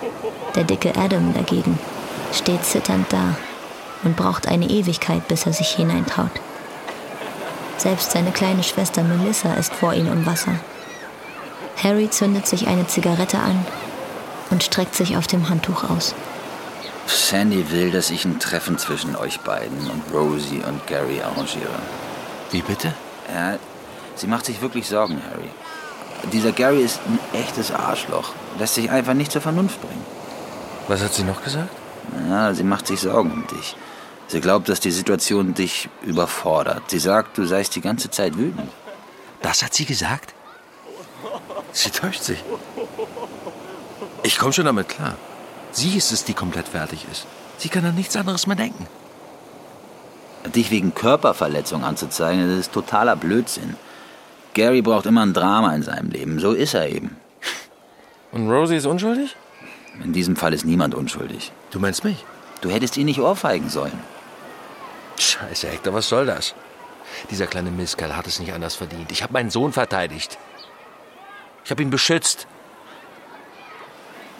der 0.56 0.63
dicke 0.63 0.96
Adam 0.98 1.32
dagegen, 1.36 1.78
steht 2.34 2.65
zitternd 2.65 3.06
da 3.13 3.36
und 4.04 4.15
braucht 4.15 4.48
eine 4.48 4.67
Ewigkeit, 4.67 5.28
bis 5.28 5.46
er 5.46 5.54
sich 5.54 5.70
hineintraut. 5.76 6.32
Selbst 7.78 8.12
seine 8.12 8.32
kleine 8.32 8.63
Schwester 8.63 9.04
Melissa 9.04 9.54
ist 9.54 9.76
vor 9.76 9.93
ihm 9.93 10.12
im 10.12 10.26
Wasser. 10.26 10.56
Harry 11.84 12.10
zündet 12.10 12.48
sich 12.48 12.67
eine 12.67 12.88
Zigarette 12.88 13.38
an 13.38 13.63
und 14.50 14.63
streckt 14.63 14.96
sich 14.96 15.17
auf 15.17 15.28
dem 15.28 15.50
Handtuch 15.50 15.84
aus. 15.84 16.15
Sandy 17.10 17.72
will, 17.72 17.91
dass 17.91 18.10
ich 18.10 18.26
ein 18.26 18.39
Treffen 18.39 18.78
zwischen 18.78 19.15
euch 19.15 19.39
beiden 19.41 19.89
und 19.89 20.04
Rosie 20.13 20.62
und 20.67 20.86
Gary 20.88 21.22
arrangiere. 21.22 21.80
Wie 22.52 22.62
bitte? 22.62 22.93
Ja, 23.34 23.58
sie 24.15 24.28
macht 24.28 24.46
sich 24.46 24.62
wirklich 24.62 24.88
Sorgen, 24.88 25.22
Harry. 25.30 25.50
Dieser 26.32 26.52
Gary 26.52 26.82
ist 26.82 27.00
ein 27.06 27.20
echtes 27.39 27.72
Arschloch. 27.72 28.34
Lässt 28.60 28.76
sich 28.76 28.89
einfach 28.89 29.13
nicht 29.13 29.32
zur 29.32 29.41
Vernunft 29.41 29.82
bringen. 29.82 30.06
Was 30.88 31.02
hat 31.02 31.13
sie 31.13 31.24
noch 31.24 31.43
gesagt? 31.43 31.70
Ja, 32.30 32.54
sie 32.54 32.63
macht 32.63 32.88
sich 32.88 33.00
Sorgen 33.02 33.32
um 33.32 33.48
dich. 33.48 33.76
Sie 34.28 34.41
glaubt, 34.41 34.67
dass 34.67 34.80
die 34.80 34.91
Situation 34.91 35.54
dich 35.54 35.89
überfordert. 36.02 36.89
Sie 36.89 37.00
sagt, 37.00 37.38
du 37.38 37.46
seist 37.46 37.76
die 37.76 37.82
ganze 37.82 38.10
Zeit 38.10 38.38
wütend. 38.38 38.70
Das 39.41 39.63
hat 39.63 39.74
sie 39.74 39.86
gesagt? 39.86 40.34
Sie 41.72 41.89
täuscht 41.91 42.24
sich. 42.24 42.43
Ich 44.24 44.38
komme 44.38 44.52
schon 44.52 44.65
damit 44.65 44.89
klar. 44.89 45.15
Sie 45.78 45.96
ist 45.96 46.12
es, 46.12 46.24
die 46.24 46.34
komplett 46.34 46.68
fertig 46.68 47.06
ist. 47.12 47.28
Sie 47.60 47.70
kann 47.70 47.86
an 47.86 47.94
nichts 47.94 48.16
anderes 48.16 48.48
mehr 48.48 48.56
denken. 48.56 48.88
Dich 50.56 50.72
wegen 50.72 50.96
Körperverletzung 50.96 51.84
anzuzeigen, 51.84 52.50
das 52.50 52.62
ist 52.62 52.72
totaler 52.74 53.16
Blödsinn. 53.16 53.76
Gary 54.56 54.82
braucht 54.82 55.06
immer 55.06 55.22
ein 55.22 55.36
Drama 55.36 55.76
in 55.76 55.84
seinem 55.84 56.10
Leben. 56.10 56.40
So 56.40 56.54
ist 56.54 56.74
er 56.74 56.90
eben. 56.90 57.16
Und 58.32 58.50
Rosie 58.50 58.78
ist 58.78 58.88
unschuldig? 58.88 59.36
In 60.04 60.13
diesem 60.13 60.36
Fall 60.36 60.56
ist 60.56 60.66
niemand 60.66 60.96
unschuldig. 60.96 61.52
Du 61.70 61.80
meinst 61.80 62.04
mich? 62.04 62.26
Du 62.62 62.72
hättest 62.72 62.98
ihn 62.98 63.06
nicht 63.06 63.20
ohrfeigen 63.20 63.70
sollen. 63.70 64.00
Scheiße, 65.20 65.68
Hector, 65.68 65.94
was 65.94 66.10
soll 66.10 66.26
das? 66.26 66.56
Dieser 67.30 67.46
kleine 67.46 67.70
Mistkerl 67.70 68.18
hat 68.18 68.26
es 68.26 68.40
nicht 68.40 68.52
anders 68.52 68.74
verdient. 68.74 69.12
Ich 69.12 69.22
habe 69.22 69.34
meinen 69.34 69.52
Sohn 69.52 69.74
verteidigt. 69.74 70.40
Ich 71.66 71.70
habe 71.70 71.84
ihn 71.84 71.92
beschützt. 71.92 72.48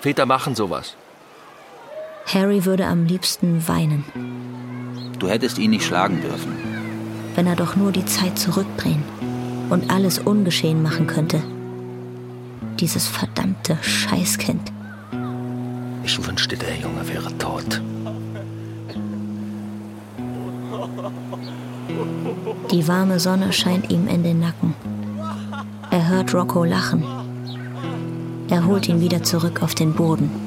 Väter 0.02 0.26
machen 0.26 0.56
sowas. 0.56 0.96
Harry 2.34 2.66
würde 2.66 2.86
am 2.86 3.06
liebsten 3.06 3.66
weinen. 3.70 4.04
Du 5.18 5.30
hättest 5.30 5.58
ihn 5.60 5.72
nicht 5.72 5.86
schlagen 5.86 6.22
dürfen. 6.22 6.52
Wenn 7.36 7.48
er 7.48 7.56
doch 7.56 7.78
nur 7.78 7.94
die 7.94 8.06
Zeit 8.06 8.38
zurückdrehen 8.38 9.02
und 9.70 9.90
alles 9.90 10.20
ungeschehen 10.20 10.84
machen 10.84 11.08
könnte. 11.08 11.42
Dieses 12.82 13.08
verdammte 13.08 13.78
Scheißkind. 13.82 14.74
Ich 16.04 16.28
wünschte, 16.28 16.58
der 16.58 16.76
Junge 16.76 17.08
wäre 17.08 17.36
tot. 17.38 17.82
Die 22.72 22.88
warme 22.90 23.22
Sonne 23.22 23.54
scheint 23.54 23.90
ihm 23.90 24.08
in 24.08 24.24
den 24.24 24.42
Nacken. 24.42 24.74
Er 25.92 26.10
hört 26.10 26.34
Rocco 26.34 26.66
lachen. 26.66 27.04
Er 28.50 28.66
holt 28.66 28.90
ihn 28.90 29.00
wieder 29.00 29.24
zurück 29.24 29.64
auf 29.64 29.76
den 29.76 29.94
Boden. 29.94 30.47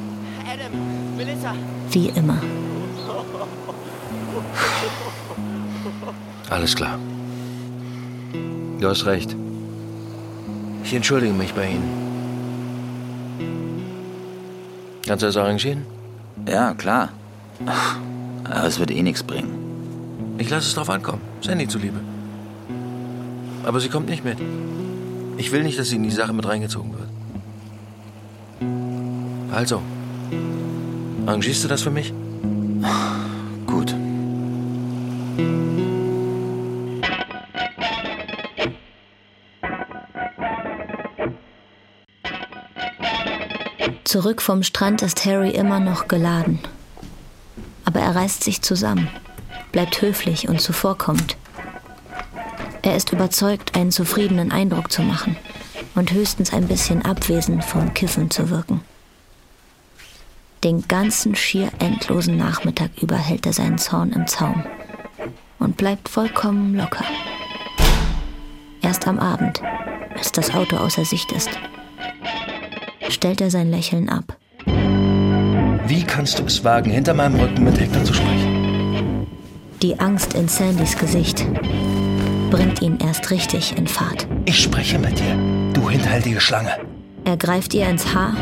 Wie 1.90 2.09
immer. 2.09 2.38
Alles 6.48 6.76
klar. 6.76 6.98
Du 8.81 8.88
hast 8.88 9.07
recht. 9.07 9.37
Ich 10.85 10.94
entschuldige 10.94 11.33
mich 11.33 11.53
bei 11.53 11.70
Ihnen. 11.70 12.11
Kannst 15.07 15.22
du 15.22 15.26
das 15.26 15.37
arrangieren? 15.37 15.85
Ja, 16.46 16.74
klar. 16.74 17.11
Aber 18.44 18.66
es 18.66 18.79
wird 18.79 18.90
eh 18.90 19.03
nichts 19.03 19.22
bringen. 19.22 20.37
Ich 20.38 20.48
lasse 20.48 20.68
es 20.68 20.74
drauf 20.74 20.88
ankommen. 20.90 21.20
Sandy 21.40 21.68
zuliebe. 21.68 22.00
Aber 23.64 23.81
sie 23.81 23.88
kommt 23.88 24.09
nicht 24.09 24.24
mit. 24.24 24.38
Ich 25.37 25.53
will 25.53 25.62
nicht, 25.62 25.79
dass 25.79 25.88
sie 25.88 25.96
in 25.96 26.03
die 26.03 26.11
Sache 26.11 26.33
mit 26.33 26.46
reingezogen 26.46 26.92
wird. 26.92 27.09
Also, 29.53 29.83
arrangierst 31.31 31.62
du 31.62 31.69
das 31.69 31.83
für 31.83 31.90
mich? 31.90 32.12
Gut. 33.66 33.95
Zurück 44.03 44.43
vom 44.43 44.64
Strand 44.64 45.03
ist 45.03 45.25
Harry 45.25 45.51
immer 45.51 45.79
noch 45.79 46.09
geladen. 46.09 46.59
Aber 47.85 48.01
er 48.01 48.16
reißt 48.16 48.43
sich 48.43 48.61
zusammen, 48.61 49.09
bleibt 49.71 50.03
höflich 50.03 50.49
und 50.49 50.61
zuvorkommend. 50.61 51.37
Er 52.83 52.97
ist 52.97 53.12
überzeugt, 53.12 53.77
einen 53.77 53.93
zufriedenen 53.93 54.51
Eindruck 54.51 54.90
zu 54.90 55.03
machen 55.03 55.37
und 55.95 56.12
höchstens 56.12 56.53
ein 56.53 56.66
bisschen 56.66 57.05
abwesend 57.05 57.64
vom 57.64 57.95
Kiffen 57.95 58.31
zu 58.31 58.51
wirken. 58.51 58.81
Den 60.62 60.87
ganzen 60.88 61.35
schier 61.35 61.70
endlosen 61.79 62.37
Nachmittag 62.37 62.90
über 63.01 63.16
hält 63.16 63.46
er 63.46 63.55
seinen 63.55 63.79
Zorn 63.79 64.12
im 64.12 64.27
Zaum 64.27 64.62
und 65.59 65.79
bleibt 65.79 66.11
vollkommen 66.11 66.75
locker. 66.77 67.05
Erst 68.83 69.09
am 69.09 69.18
Abend, 69.18 69.62
als 70.14 70.33
das 70.33 70.53
Auto 70.55 70.77
außer 70.77 71.07
Sicht 71.07 71.33
ist, 71.33 71.49
stellt 73.09 73.40
er 73.40 73.51
sein 73.51 73.70
Lächeln 73.70 74.11
ab. 74.11 74.37
Wie 75.87 76.03
kannst 76.05 76.38
du 76.38 76.44
es 76.44 76.62
wagen, 76.62 76.90
hinter 76.90 77.14
meinem 77.14 77.40
Rücken 77.40 77.64
mit 77.64 77.81
Hector 77.81 78.05
zu 78.05 78.12
sprechen? 78.12 79.27
Die 79.81 79.99
Angst 79.99 80.35
in 80.35 80.46
Sandys 80.46 80.94
Gesicht 80.96 81.46
bringt 82.51 82.83
ihn 82.83 82.99
erst 82.99 83.31
richtig 83.31 83.79
in 83.79 83.87
Fahrt. 83.87 84.29
Ich 84.44 84.62
spreche 84.62 84.99
mit 84.99 85.18
dir, 85.18 85.73
du 85.73 85.88
hinterhältige 85.88 86.40
Schlange. 86.40 86.77
Er 87.25 87.38
greift 87.38 87.73
ihr 87.73 87.88
ins 87.88 88.14
Haar 88.14 88.35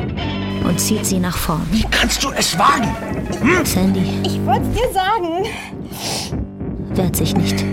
und 0.64 0.78
zieht 0.80 1.06
sie 1.06 1.18
nach 1.18 1.36
vorn. 1.36 1.66
Wie 1.70 1.84
kannst 1.90 2.22
du 2.24 2.30
es 2.30 2.58
wagen? 2.58 2.94
Hm? 3.40 3.64
Sandy. 3.64 4.20
Ich 4.24 4.44
wollte 4.44 4.68
dir 4.68 4.92
sagen. 4.92 5.44
Wehrt 6.96 7.16
sich 7.16 7.34
nicht. 7.36 7.64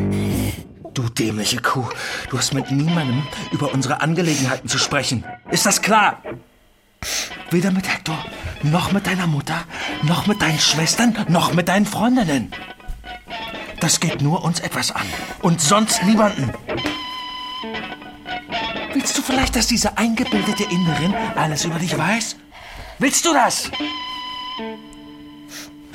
Du 0.93 1.09
dämliche 1.09 1.61
Kuh, 1.61 1.87
du 2.29 2.37
hast 2.37 2.53
mit 2.53 2.71
niemandem 2.71 3.23
über 3.51 3.73
unsere 3.73 4.01
Angelegenheiten 4.01 4.69
zu 4.69 4.77
sprechen. 4.77 5.25
Ist 5.51 5.65
das 5.65 5.81
klar? 5.81 6.21
Weder 7.51 7.71
mit 7.71 7.91
Hector, 7.91 8.17
noch 8.63 8.91
mit 8.91 9.05
deiner 9.05 9.27
Mutter, 9.27 9.65
noch 10.03 10.25
mit 10.27 10.41
deinen 10.41 10.59
Schwestern, 10.59 11.15
noch 11.27 11.53
mit 11.53 11.67
deinen 11.67 11.85
Freundinnen. 11.85 12.51
Das 13.81 13.99
geht 13.99 14.21
nur 14.21 14.43
uns 14.43 14.61
etwas 14.61 14.91
an 14.91 15.05
und 15.41 15.59
sonst 15.59 16.03
niemanden. 16.03 16.51
Willst 18.93 19.17
du 19.17 19.21
vielleicht, 19.21 19.55
dass 19.57 19.67
diese 19.67 19.97
eingebildete 19.97 20.63
Inderin 20.63 21.13
alles 21.35 21.65
über 21.65 21.77
dich 21.77 21.97
weiß? 21.97 22.37
Willst 22.99 23.25
du 23.25 23.33
das? 23.33 23.69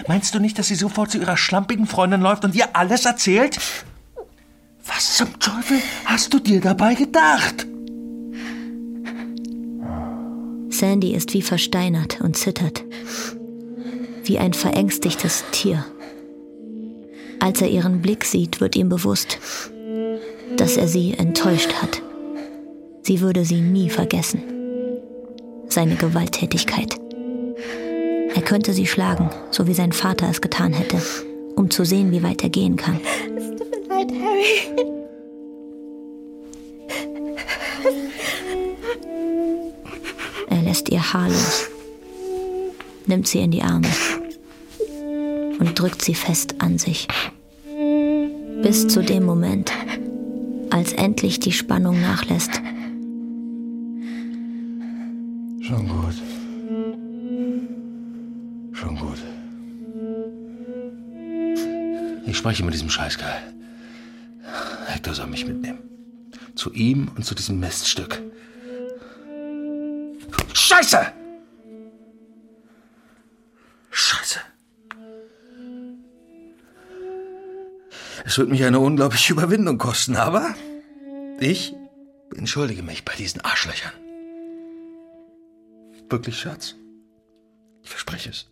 Meinst 0.07 0.35
du 0.35 0.39
nicht, 0.39 0.59
dass 0.59 0.69
sie 0.69 0.75
sofort 0.75 1.11
zu 1.11 1.19
ihrer 1.19 1.37
schlampigen 1.37 1.87
Freundin 1.87 2.21
läuft 2.21 2.45
und 2.45 2.55
ihr 2.55 2.77
alles 2.77 3.05
erzählt? 3.05 3.59
Was 4.85 5.17
zum 5.17 5.39
Teufel 5.39 5.79
hast 6.05 6.33
du 6.35 6.39
dir 6.39 6.61
dabei 6.61 6.95
gedacht? 6.95 7.67
Sandy 10.69 11.15
ist 11.15 11.33
wie 11.35 11.43
versteinert 11.43 12.21
und 12.21 12.37
zittert. 12.37 12.83
Wie 14.25 14.39
ein 14.39 14.53
verängstigtes 14.53 15.45
Tier. 15.53 15.85
Als 17.41 17.63
er 17.63 17.69
ihren 17.69 18.03
Blick 18.03 18.25
sieht, 18.25 18.61
wird 18.61 18.77
ihm 18.77 18.89
bewusst, 18.89 19.39
dass 20.57 20.77
er 20.77 20.89
sie 20.89 21.15
enttäuscht 21.15 21.73
hat. 21.83 22.03
Sie 23.03 23.21
würde 23.21 23.45
sie 23.45 23.61
nie 23.61 23.91
vergessen. 23.91 24.60
Seine 25.71 25.95
Gewalttätigkeit. 25.95 26.99
Er 28.35 28.43
könnte 28.43 28.73
sie 28.73 28.87
schlagen, 28.87 29.31
so 29.53 29.69
wie 29.69 29.75
sein 29.75 29.93
Vater 29.93 30.29
es 30.29 30.41
getan 30.41 30.73
hätte, 30.73 31.01
um 31.55 31.71
zu 31.71 31.85
sehen, 31.85 32.11
wie 32.11 32.25
weit 32.25 32.43
er 32.43 32.49
gehen 32.49 32.75
kann. 32.75 33.01
Es 33.37 33.51
tut 33.51 33.71
mir 33.71 33.89
leid, 33.89 34.11
Harry. 34.11 34.91
Er 40.49 40.63
lässt 40.63 40.89
ihr 40.89 41.13
Haar 41.13 41.29
los, 41.29 41.69
nimmt 43.07 43.29
sie 43.29 43.39
in 43.39 43.53
die 43.53 43.63
Arme 43.63 43.89
und 45.61 45.79
drückt 45.79 46.03
sie 46.03 46.15
fest 46.15 46.57
an 46.59 46.79
sich. 46.79 47.07
Bis 48.63 48.89
zu 48.89 49.03
dem 49.03 49.25
Moment, 49.25 49.71
als 50.71 50.93
endlich 50.93 51.39
die 51.39 51.53
Spannung 51.53 52.01
nachlässt. 52.01 52.61
Spreche 62.41 62.65
mit 62.65 62.73
diesem 62.73 62.89
Scheißkerl. 62.89 63.39
Hector 64.87 65.13
soll 65.13 65.27
mich 65.27 65.47
mitnehmen. 65.47 66.31
Zu 66.55 66.73
ihm 66.73 67.11
und 67.15 67.23
zu 67.23 67.35
diesem 67.35 67.61
Miststück. 67.61 68.23
Scheiße! 70.55 71.13
Scheiße. 73.91 74.39
Es 78.25 78.39
wird 78.39 78.49
mich 78.49 78.65
eine 78.65 78.81
unglaubliche 78.81 79.35
Überwindung 79.35 79.77
kosten, 79.77 80.17
aber 80.17 80.55
ich 81.41 81.75
entschuldige 82.35 82.83
mich 82.83 83.05
bei 83.05 83.15
diesen 83.17 83.43
Arschlöchern. 83.43 83.93
Wirklich, 86.09 86.39
Schatz? 86.39 86.75
Sprich 87.85 88.27
es. 88.27 88.50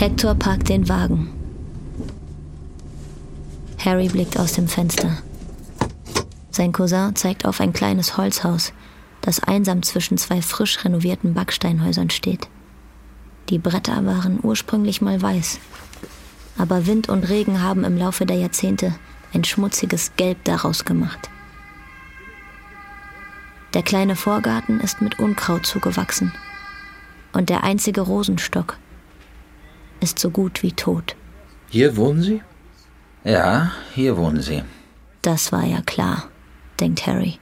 Hector 0.00 0.34
parkt 0.34 0.70
den 0.70 0.88
Wagen. 0.88 1.28
Harry 3.84 4.08
blickt 4.08 4.38
aus 4.38 4.54
dem 4.54 4.66
Fenster. 4.66 5.18
Sein 6.50 6.72
Cousin 6.72 7.14
zeigt 7.16 7.44
auf 7.44 7.60
ein 7.60 7.74
kleines 7.74 8.16
Holzhaus, 8.16 8.72
das 9.20 9.42
einsam 9.42 9.82
zwischen 9.82 10.16
zwei 10.16 10.40
frisch 10.40 10.82
renovierten 10.86 11.34
Backsteinhäusern 11.34 12.08
steht. 12.08 12.48
Die 13.50 13.58
Bretter 13.58 14.06
waren 14.06 14.38
ursprünglich 14.42 15.02
mal 15.02 15.20
weiß, 15.20 15.60
aber 16.56 16.86
Wind 16.86 17.10
und 17.10 17.28
Regen 17.28 17.62
haben 17.62 17.84
im 17.84 17.98
Laufe 17.98 18.24
der 18.24 18.38
Jahrzehnte 18.38 18.94
ein 19.34 19.44
schmutziges 19.44 20.12
Gelb 20.16 20.42
daraus 20.44 20.86
gemacht. 20.86 21.28
Der 23.74 23.82
kleine 23.82 24.16
Vorgarten 24.16 24.80
ist 24.80 25.02
mit 25.02 25.18
Unkraut 25.18 25.66
zugewachsen 25.66 26.32
und 27.34 27.50
der 27.50 27.64
einzige 27.64 28.00
Rosenstock 28.00 28.78
ist 30.00 30.18
so 30.18 30.30
gut 30.30 30.62
wie 30.62 30.72
tot. 30.72 31.16
Hier 31.68 31.96
wohnen 31.96 32.22
Sie? 32.22 32.42
Ja, 33.24 33.72
hier 33.94 34.16
wohnen 34.16 34.40
sie. 34.40 34.62
Das 35.22 35.52
war 35.52 35.64
ja 35.64 35.82
klar, 35.82 36.28
denkt 36.80 37.06
Harry. 37.06 37.38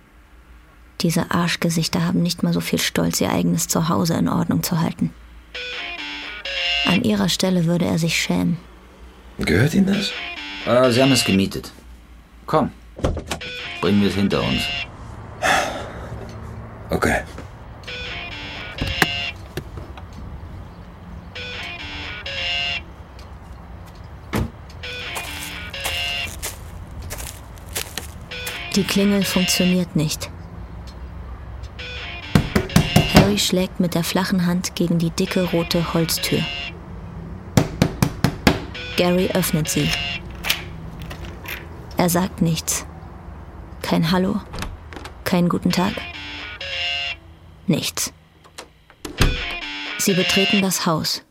Diese 1.00 1.30
Arschgesichter 1.30 2.04
haben 2.04 2.22
nicht 2.22 2.42
mal 2.42 2.52
so 2.52 2.60
viel 2.60 2.80
Stolz, 2.80 3.20
ihr 3.20 3.30
eigenes 3.30 3.68
Zuhause 3.68 4.14
in 4.14 4.28
Ordnung 4.28 4.64
zu 4.64 4.80
halten. 4.80 5.12
An 6.86 7.04
ihrer 7.04 7.28
Stelle 7.28 7.66
würde 7.66 7.84
er 7.84 7.98
sich 7.98 8.20
schämen. 8.20 8.56
Gehört 9.38 9.74
Ihnen 9.74 9.86
das? 9.86 10.10
Äh, 10.66 10.90
sie 10.90 11.00
haben 11.00 11.12
es 11.12 11.24
gemietet. 11.24 11.70
Komm, 12.46 12.72
bringen 13.80 14.00
wir 14.00 14.08
es 14.08 14.14
hinter 14.16 14.42
uns. 14.42 14.62
Okay. 16.90 17.20
Die 28.78 28.84
Klingel 28.84 29.24
funktioniert 29.24 29.96
nicht. 29.96 30.30
Harry 33.12 33.36
schlägt 33.36 33.80
mit 33.80 33.96
der 33.96 34.04
flachen 34.04 34.46
Hand 34.46 34.76
gegen 34.76 35.00
die 35.00 35.10
dicke 35.10 35.50
rote 35.50 35.94
Holztür. 35.94 36.44
Gary 38.96 39.32
öffnet 39.34 39.68
sie. 39.68 39.90
Er 41.96 42.08
sagt 42.08 42.40
nichts. 42.40 42.86
Kein 43.82 44.12
Hallo, 44.12 44.40
kein 45.24 45.48
guten 45.48 45.72
Tag. 45.72 45.94
Nichts. 47.66 48.12
Sie 49.98 50.14
betreten 50.14 50.62
das 50.62 50.86
Haus. 50.86 51.24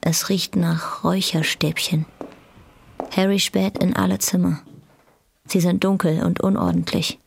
Es 0.00 0.30
riecht 0.30 0.56
nach 0.56 1.04
Räucherstäbchen. 1.04 2.06
Harry 3.14 3.38
späht 3.38 3.76
in 3.84 3.94
alle 3.94 4.18
Zimmer. 4.18 4.62
Sie 5.46 5.60
sind 5.60 5.84
dunkel 5.84 6.22
und 6.22 6.40
unordentlich. 6.40 7.18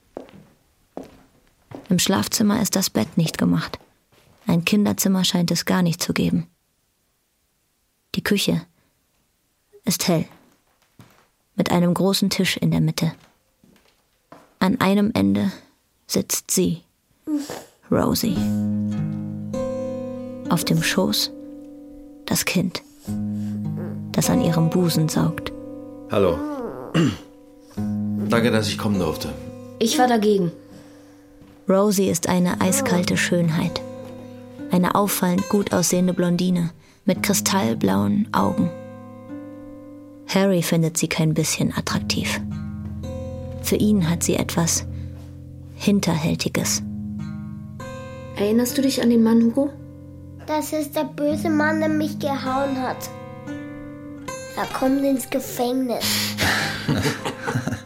Im 1.89 1.99
Schlafzimmer 1.99 2.61
ist 2.61 2.75
das 2.75 2.89
Bett 2.89 3.17
nicht 3.17 3.37
gemacht. 3.37 3.79
Ein 4.47 4.65
Kinderzimmer 4.65 5.23
scheint 5.23 5.51
es 5.51 5.65
gar 5.65 5.81
nicht 5.81 6.01
zu 6.01 6.13
geben. 6.13 6.47
Die 8.15 8.23
Küche 8.23 8.61
ist 9.83 10.07
hell, 10.07 10.25
mit 11.55 11.71
einem 11.71 11.93
großen 11.93 12.29
Tisch 12.29 12.57
in 12.57 12.71
der 12.71 12.81
Mitte. 12.81 13.11
An 14.59 14.79
einem 14.81 15.11
Ende 15.13 15.51
sitzt 16.07 16.51
sie, 16.51 16.81
Rosie. 17.91 18.37
Auf 20.49 20.63
dem 20.63 20.81
Schoß 20.81 21.31
das 22.25 22.45
Kind, 22.45 22.81
das 24.11 24.29
an 24.29 24.41
ihrem 24.41 24.69
Busen 24.69 25.09
saugt. 25.09 25.51
Hallo. 26.11 26.39
Danke, 28.29 28.51
dass 28.51 28.67
ich 28.67 28.77
kommen 28.77 28.99
durfte. 28.99 29.29
Ich 29.79 29.97
war 29.97 30.07
dagegen. 30.07 30.51
Rosie 31.67 32.09
ist 32.09 32.29
eine 32.29 32.61
eiskalte 32.61 33.17
Schönheit. 33.17 33.81
Eine 34.71 34.95
auffallend 34.95 35.47
gut 35.49 35.73
aussehende 35.73 36.13
Blondine 36.13 36.71
mit 37.05 37.23
kristallblauen 37.23 38.27
Augen. 38.33 38.69
Harry 40.27 40.61
findet 40.61 40.97
sie 40.97 41.07
kein 41.07 41.33
bisschen 41.33 41.73
attraktiv. 41.75 42.39
Für 43.61 43.75
ihn 43.75 44.09
hat 44.09 44.23
sie 44.23 44.35
etwas 44.35 44.85
Hinterhältiges. 45.75 46.83
Erinnerst 48.35 48.77
du 48.77 48.81
dich 48.81 49.01
an 49.01 49.09
den 49.09 49.23
Mann, 49.23 49.43
Hugo? 49.43 49.69
Das 50.45 50.73
ist 50.73 50.95
der 50.95 51.05
böse 51.05 51.49
Mann, 51.49 51.79
der 51.79 51.89
mich 51.89 52.19
gehauen 52.19 52.81
hat. 52.81 53.09
Er 54.55 54.65
kommt 54.77 55.03
ins 55.03 55.29
Gefängnis. 55.29 56.05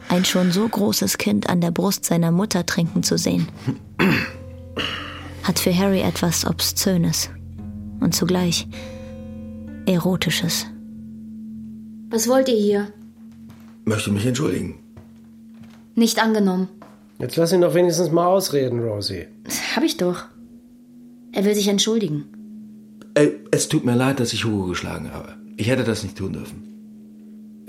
Ein 0.09 0.25
schon 0.25 0.51
so 0.51 0.67
großes 0.67 1.19
Kind 1.19 1.49
an 1.49 1.61
der 1.61 1.69
Brust 1.69 2.03
seiner 2.03 2.31
Mutter 2.31 2.65
trinken 2.65 3.03
zu 3.03 3.17
sehen, 3.17 3.47
hat 5.43 5.59
für 5.59 5.75
Harry 5.75 6.01
etwas 6.01 6.45
Obszönes 6.45 7.29
und 7.99 8.15
zugleich 8.15 8.67
Erotisches. 9.85 10.65
Was 12.09 12.27
wollt 12.27 12.49
ihr 12.49 12.57
hier? 12.57 12.87
Möchte 13.85 14.11
mich 14.11 14.25
entschuldigen. 14.25 14.79
Nicht 15.95 16.21
angenommen. 16.21 16.69
Jetzt 17.19 17.35
lass 17.35 17.51
ihn 17.53 17.61
doch 17.61 17.75
wenigstens 17.75 18.11
mal 18.11 18.25
ausreden, 18.25 18.79
Rosie. 18.79 19.27
Hab 19.75 19.83
ich 19.83 19.97
doch. 19.97 20.25
Er 21.33 21.45
will 21.45 21.53
sich 21.53 21.67
entschuldigen. 21.67 22.25
Ey, 23.13 23.39
es 23.51 23.67
tut 23.67 23.85
mir 23.85 23.95
leid, 23.95 24.19
dass 24.19 24.33
ich 24.33 24.45
Hugo 24.45 24.67
geschlagen 24.67 25.11
habe. 25.13 25.35
Ich 25.57 25.67
hätte 25.67 25.83
das 25.83 26.03
nicht 26.03 26.17
tun 26.17 26.33
dürfen. 26.33 26.68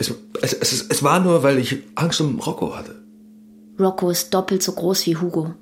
Es, 0.00 0.14
es, 0.40 0.54
es, 0.54 0.86
es 0.88 1.02
war 1.02 1.20
nur, 1.20 1.42
weil 1.42 1.58
ich 1.58 1.76
Angst 1.94 2.22
um 2.22 2.40
Rocco 2.40 2.74
hatte. 2.74 2.96
Rocco 3.78 4.08
ist 4.08 4.32
doppelt 4.32 4.62
so 4.62 4.72
groß 4.72 5.04
wie 5.06 5.16
Hugo. 5.18 5.54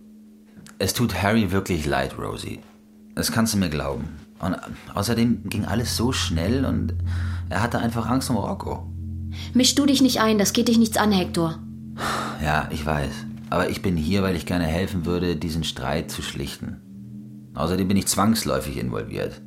Es 0.79 0.95
tut 0.95 1.21
Harry 1.21 1.51
wirklich 1.51 1.87
leid, 1.87 2.17
Rosie. 2.17 2.61
Das 3.17 3.33
kannst 3.33 3.55
du 3.55 3.59
mir 3.59 3.69
glauben. 3.69 4.09
Und 4.39 4.57
außerdem 4.95 5.49
ging 5.49 5.65
alles 5.65 5.97
so 5.97 6.13
schnell 6.13 6.65
und 6.65 6.95
er 7.51 7.63
hatte 7.63 7.81
einfach 7.81 8.07
Angst 8.07 8.31
um 8.31 8.37
Rocco. 8.37 8.87
Misch 9.55 9.75
du 9.75 9.87
dich 9.87 10.03
nicht 10.03 10.21
ein, 10.21 10.39
das 10.39 10.53
geht 10.53 10.69
dich 10.69 10.79
nichts 10.79 10.99
an, 10.99 11.11
Hector. 11.11 11.59
Ja, 12.41 12.69
ich 12.71 12.87
weiß. 12.87 13.11
Aber 13.51 13.71
ich 13.71 13.83
bin 13.83 13.97
hier, 13.97 14.23
weil 14.23 14.37
ich 14.37 14.47
gerne 14.47 14.67
helfen 14.67 15.05
würde, 15.05 15.35
diesen 15.35 15.65
Streit 15.65 16.13
zu 16.13 16.23
schlichten. 16.23 17.51
Außerdem 17.55 17.89
bin 17.89 17.97
ich 17.97 18.07
zwangsläufig 18.07 18.77
involviert. 18.77 19.43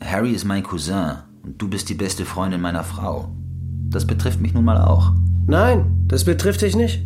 Harry 0.00 0.32
ist 0.32 0.44
mein 0.44 0.62
Cousin 0.62 1.16
und 1.42 1.60
du 1.60 1.68
bist 1.68 1.90
die 1.90 1.94
beste 1.94 2.24
Freundin 2.24 2.62
meiner 2.62 2.84
Frau. 2.84 3.35
Das 3.90 4.06
betrifft 4.06 4.40
mich 4.40 4.54
nun 4.54 4.64
mal 4.64 4.80
auch. 4.80 5.12
Nein, 5.46 6.04
das 6.08 6.24
betrifft 6.24 6.62
dich 6.62 6.76
nicht. 6.76 7.02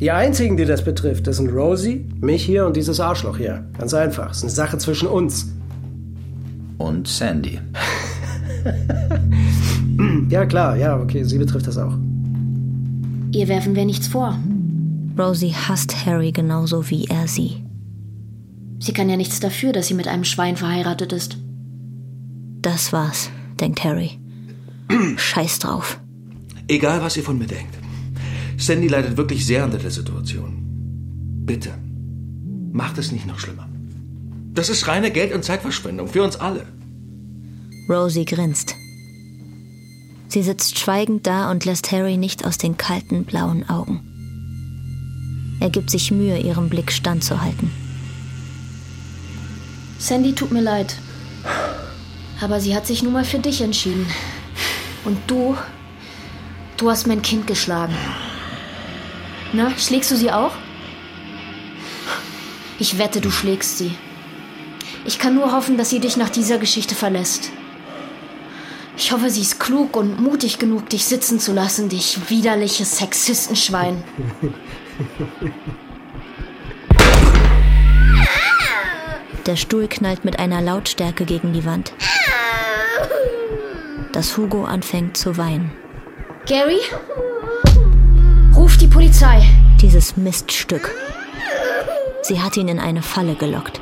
Die 0.00 0.10
einzigen, 0.10 0.56
die 0.56 0.64
das 0.64 0.82
betrifft, 0.82 1.26
das 1.26 1.36
sind 1.36 1.50
Rosie, 1.50 2.08
mich 2.20 2.42
hier 2.42 2.66
und 2.66 2.74
dieses 2.76 3.00
Arschloch 3.00 3.36
hier. 3.36 3.66
Ganz 3.76 3.92
einfach. 3.92 4.30
Es 4.30 4.38
ist 4.38 4.44
eine 4.44 4.52
Sache 4.52 4.78
zwischen 4.78 5.08
uns. 5.08 5.52
Und 6.78 7.06
Sandy. 7.06 7.60
ja, 10.30 10.46
klar, 10.46 10.76
ja, 10.76 10.98
okay, 10.98 11.22
sie 11.24 11.36
betrifft 11.36 11.66
das 11.66 11.76
auch. 11.76 11.92
Ihr 13.32 13.48
werfen 13.48 13.76
wir 13.76 13.84
nichts 13.84 14.08
vor. 14.08 14.38
Rosie 15.18 15.54
hasst 15.54 16.06
Harry 16.06 16.32
genauso 16.32 16.88
wie 16.88 17.04
er 17.04 17.28
sie. 17.28 17.64
Sie 18.78 18.92
kann 18.92 19.10
ja 19.10 19.18
nichts 19.18 19.40
dafür, 19.40 19.72
dass 19.72 19.88
sie 19.88 19.94
mit 19.94 20.08
einem 20.08 20.24
Schwein 20.24 20.56
verheiratet 20.56 21.12
ist. 21.12 21.36
Das 22.62 22.92
war's, 22.92 23.30
denkt 23.60 23.84
Harry. 23.84 24.18
Scheiß 25.16 25.58
drauf. 25.58 26.00
Egal, 26.70 27.02
was 27.02 27.16
ihr 27.16 27.24
von 27.24 27.36
mir 27.36 27.48
denkt. 27.48 27.76
Sandy 28.56 28.86
leidet 28.86 29.16
wirklich 29.16 29.44
sehr 29.44 29.64
unter 29.64 29.78
der 29.78 29.90
Situation. 29.90 30.52
Bitte, 31.44 31.74
macht 32.70 32.96
es 32.96 33.10
nicht 33.10 33.26
noch 33.26 33.40
schlimmer. 33.40 33.68
Das 34.54 34.68
ist 34.68 34.86
reine 34.86 35.10
Geld- 35.10 35.34
und 35.34 35.44
Zeitverschwendung 35.44 36.06
für 36.06 36.22
uns 36.22 36.36
alle. 36.36 36.64
Rosie 37.88 38.24
grinst. 38.24 38.76
Sie 40.28 40.44
sitzt 40.44 40.78
schweigend 40.78 41.26
da 41.26 41.50
und 41.50 41.64
lässt 41.64 41.90
Harry 41.90 42.16
nicht 42.16 42.44
aus 42.46 42.56
den 42.56 42.76
kalten 42.76 43.24
blauen 43.24 43.68
Augen. 43.68 43.98
Er 45.58 45.70
gibt 45.70 45.90
sich 45.90 46.12
Mühe, 46.12 46.38
ihrem 46.38 46.68
Blick 46.68 46.92
standzuhalten. 46.92 47.72
Sandy 49.98 50.36
tut 50.36 50.52
mir 50.52 50.62
leid. 50.62 50.94
Aber 52.40 52.60
sie 52.60 52.76
hat 52.76 52.86
sich 52.86 53.02
nun 53.02 53.12
mal 53.12 53.24
für 53.24 53.40
dich 53.40 53.60
entschieden. 53.60 54.06
Und 55.04 55.18
du, 55.26 55.56
du 56.80 56.90
hast 56.90 57.06
mein 57.06 57.22
Kind 57.22 57.46
geschlagen. 57.46 57.94
Na, 59.52 59.70
schlägst 59.76 60.10
du 60.10 60.16
sie 60.16 60.32
auch? 60.32 60.52
Ich 62.78 62.98
wette, 62.98 63.20
du 63.20 63.30
schlägst 63.30 63.78
sie. 63.78 63.94
Ich 65.04 65.18
kann 65.18 65.34
nur 65.34 65.52
hoffen, 65.52 65.76
dass 65.76 65.90
sie 65.90 66.00
dich 66.00 66.16
nach 66.16 66.30
dieser 66.30 66.58
Geschichte 66.58 66.94
verlässt. 66.94 67.50
Ich 68.96 69.12
hoffe, 69.12 69.30
sie 69.30 69.42
ist 69.42 69.60
klug 69.60 69.96
und 69.96 70.20
mutig 70.20 70.58
genug, 70.58 70.88
dich 70.88 71.04
sitzen 71.04 71.38
zu 71.38 71.52
lassen, 71.52 71.88
dich 71.88 72.30
widerliches 72.30 72.98
Sexistenschwein. 72.98 74.02
Der 79.46 79.56
Stuhl 79.56 79.88
knallt 79.88 80.24
mit 80.24 80.38
einer 80.38 80.60
Lautstärke 80.60 81.24
gegen 81.24 81.52
die 81.52 81.64
Wand, 81.64 81.92
dass 84.12 84.36
Hugo 84.36 84.64
anfängt 84.64 85.16
zu 85.16 85.36
weinen. 85.36 85.72
Gary? 86.46 86.80
Ruf 88.54 88.76
die 88.78 88.86
Polizei. 88.86 89.42
Dieses 89.80 90.16
Miststück. 90.16 90.94
Sie 92.22 92.40
hat 92.40 92.56
ihn 92.56 92.68
in 92.68 92.78
eine 92.78 93.02
Falle 93.02 93.34
gelockt. 93.34 93.80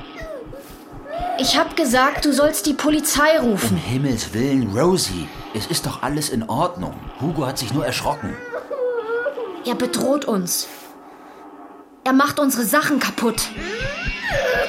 Ich 1.38 1.56
hab 1.56 1.76
gesagt, 1.76 2.24
du 2.24 2.32
sollst 2.32 2.66
die 2.66 2.74
Polizei 2.74 3.38
rufen. 3.38 3.76
Um 3.76 3.76
Himmels 3.76 4.34
Willen, 4.34 4.76
Rosie, 4.76 5.28
es 5.54 5.66
ist 5.66 5.86
doch 5.86 6.02
alles 6.02 6.30
in 6.30 6.48
Ordnung. 6.48 6.94
Hugo 7.20 7.46
hat 7.46 7.59
sich 7.59 7.72
nur 7.72 7.86
erschrocken. 7.86 8.36
Er 9.64 9.76
bedroht 9.76 10.24
uns. 10.24 10.66
Er 12.04 12.12
macht 12.12 12.40
unsere 12.40 12.64
Sachen 12.64 12.98
kaputt. 12.98 13.42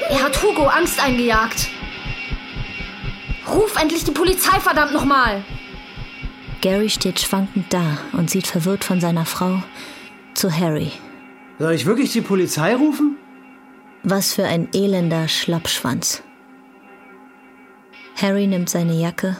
Er 0.09 0.23
hat 0.23 0.41
Hugo 0.43 0.67
Angst 0.67 1.03
eingejagt. 1.03 1.69
Ruf 3.47 3.81
endlich 3.81 4.03
die 4.03 4.11
Polizei, 4.11 4.59
verdammt 4.59 4.93
nochmal! 4.93 5.43
Gary 6.61 6.89
steht 6.89 7.19
schwankend 7.19 7.71
da 7.73 7.97
und 8.11 8.29
sieht 8.29 8.45
verwirrt 8.47 8.83
von 8.83 8.99
seiner 8.99 9.25
Frau 9.25 9.63
zu 10.33 10.51
Harry. 10.51 10.91
Soll 11.57 11.73
ich 11.73 11.85
wirklich 11.85 12.11
die 12.11 12.21
Polizei 12.21 12.75
rufen? 12.75 13.17
Was 14.03 14.33
für 14.33 14.45
ein 14.45 14.67
elender 14.73 15.27
Schlappschwanz. 15.27 16.21
Harry 18.21 18.47
nimmt 18.47 18.69
seine 18.69 18.93
Jacke 18.93 19.37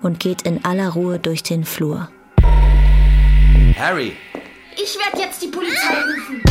und 0.00 0.20
geht 0.20 0.42
in 0.42 0.64
aller 0.64 0.90
Ruhe 0.90 1.18
durch 1.18 1.42
den 1.42 1.64
Flur. 1.64 2.08
Harry! 3.76 4.16
Ich 4.74 4.96
werde 4.96 5.18
jetzt 5.24 5.42
die 5.42 5.48
Polizei 5.48 5.94
rufen. 5.94 6.42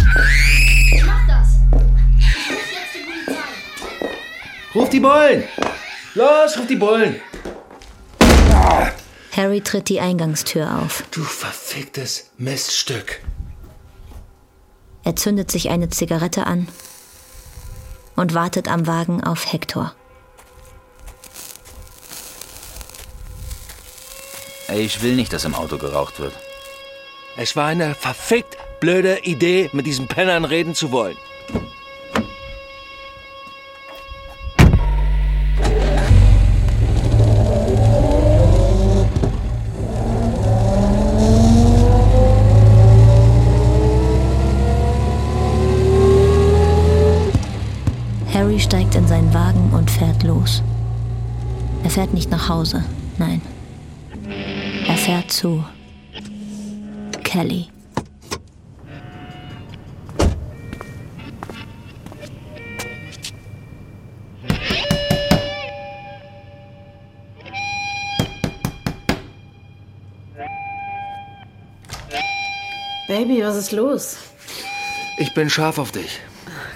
Ich 0.94 1.06
mach 1.06 1.26
das. 1.28 1.56
Ich 2.20 2.52
ruf 2.52 2.72
jetzt 2.74 2.96
die 2.96 3.04
Polizei. 3.06 3.44
Ruf 4.76 4.90
die 4.90 5.00
Bullen! 5.00 5.44
Los, 6.16 6.58
ruf 6.58 6.68
die 6.68 6.76
Bullen! 6.76 7.22
Harry 9.38 9.62
tritt 9.62 9.88
die 9.90 10.02
Eingangstür 10.02 10.80
auf. 10.80 11.04
Du 11.12 11.22
verficktes 11.22 12.32
Miststück. 12.40 13.22
Er 15.04 15.16
zündet 15.16 15.52
sich 15.52 15.70
eine 15.70 15.90
Zigarette 15.90 16.48
an 16.48 16.68
und 18.16 18.34
wartet 18.34 18.68
am 18.68 18.88
Wagen 18.88 19.24
auf 19.24 19.54
Hector. 19.54 19.94
Ich 24.74 25.04
will 25.04 25.16
nicht, 25.16 25.32
dass 25.32 25.46
im 25.46 25.54
Auto 25.54 25.78
geraucht 25.78 26.20
wird. 26.20 26.34
Es 27.38 27.56
war 27.56 27.68
eine 27.68 27.94
verfickt 27.94 28.58
blöde 28.80 29.20
Idee, 29.20 29.70
mit 29.72 29.86
diesen 29.86 30.08
Pennern 30.08 30.46
reden 30.46 30.74
zu 30.74 30.92
wollen. 30.92 31.16
Fährt 51.98 52.14
nicht 52.14 52.30
nach 52.30 52.48
Hause, 52.48 52.84
nein. 53.18 53.42
Er 54.88 54.98
fährt 54.98 55.32
zu 55.32 55.66
Kelly. 57.24 57.70
Baby, 73.08 73.42
was 73.42 73.56
ist 73.56 73.72
los? 73.72 74.18
Ich 75.18 75.34
bin 75.34 75.50
scharf 75.50 75.80
auf 75.80 75.92
dich. 75.92 76.20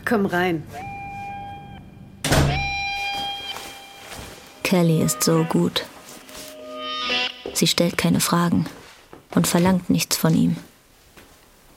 Komm 0.03 0.25
rein. 0.25 0.63
Kelly 4.71 5.01
ist 5.01 5.21
so 5.21 5.43
gut. 5.43 5.83
Sie 7.53 7.67
stellt 7.67 7.97
keine 7.97 8.21
Fragen 8.21 8.67
und 9.35 9.45
verlangt 9.45 9.89
nichts 9.89 10.15
von 10.15 10.33
ihm. 10.33 10.55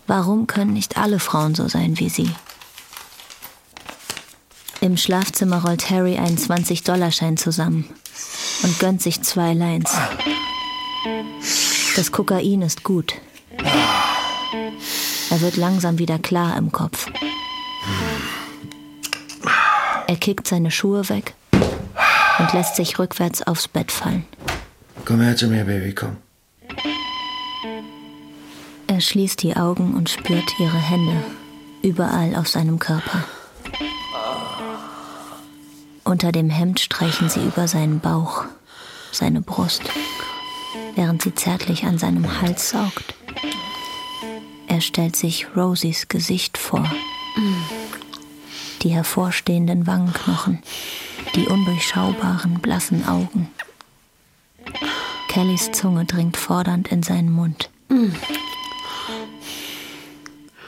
Warum 0.06 0.46
können 0.46 0.74
nicht 0.74 0.96
alle 0.96 1.18
Frauen 1.18 1.56
so 1.56 1.66
sein 1.66 1.98
wie 1.98 2.08
sie? 2.08 2.30
Im 4.80 4.96
Schlafzimmer 4.96 5.64
rollt 5.64 5.90
Harry 5.90 6.18
einen 6.18 6.38
20-Dollar-Schein 6.38 7.36
zusammen 7.36 7.92
und 8.62 8.78
gönnt 8.78 9.02
sich 9.02 9.20
zwei 9.22 9.54
Lines. 9.54 9.90
Das 11.96 12.12
Kokain 12.12 12.62
ist 12.62 12.84
gut. 12.84 13.14
Er 15.30 15.40
wird 15.40 15.56
langsam 15.56 15.98
wieder 15.98 16.20
klar 16.20 16.56
im 16.56 16.70
Kopf. 16.70 17.10
Er 20.06 20.16
kickt 20.16 20.46
seine 20.46 20.70
Schuhe 20.70 21.08
weg 21.08 21.34
und 22.38 22.52
lässt 22.52 22.76
sich 22.76 22.98
rückwärts 22.98 23.42
aufs 23.42 23.68
Bett 23.68 23.90
fallen. 23.92 24.24
Komm 25.04 25.20
her 25.20 25.36
zu 25.36 25.48
mir, 25.48 25.64
Baby, 25.64 25.94
komm. 25.94 26.16
Er 28.86 29.00
schließt 29.00 29.42
die 29.42 29.56
Augen 29.56 29.94
und 29.94 30.08
spürt 30.08 30.58
ihre 30.58 30.78
Hände 30.78 31.24
überall 31.82 32.34
auf 32.36 32.48
seinem 32.48 32.78
Körper. 32.78 33.24
Unter 36.04 36.32
dem 36.32 36.50
Hemd 36.50 36.80
streichen 36.80 37.28
sie 37.28 37.44
über 37.44 37.66
seinen 37.66 38.00
Bauch, 38.00 38.44
seine 39.10 39.40
Brust, 39.40 39.82
während 40.94 41.22
sie 41.22 41.34
zärtlich 41.34 41.84
an 41.84 41.98
seinem 41.98 42.40
Hals 42.40 42.70
saugt. 42.70 43.14
Er 44.68 44.80
stellt 44.80 45.16
sich 45.16 45.46
Rosies 45.56 46.08
Gesicht 46.08 46.58
vor. 46.58 46.84
Die 48.82 48.90
hervorstehenden 48.90 49.86
Wangenknochen, 49.86 50.62
die 51.34 51.46
undurchschaubaren 51.46 52.60
blassen 52.60 53.06
Augen. 53.06 53.48
Kellys 55.28 55.70
Zunge 55.72 56.04
dringt 56.04 56.36
fordernd 56.36 56.88
in 56.88 57.02
seinen 57.02 57.30
Mund. 57.30 57.70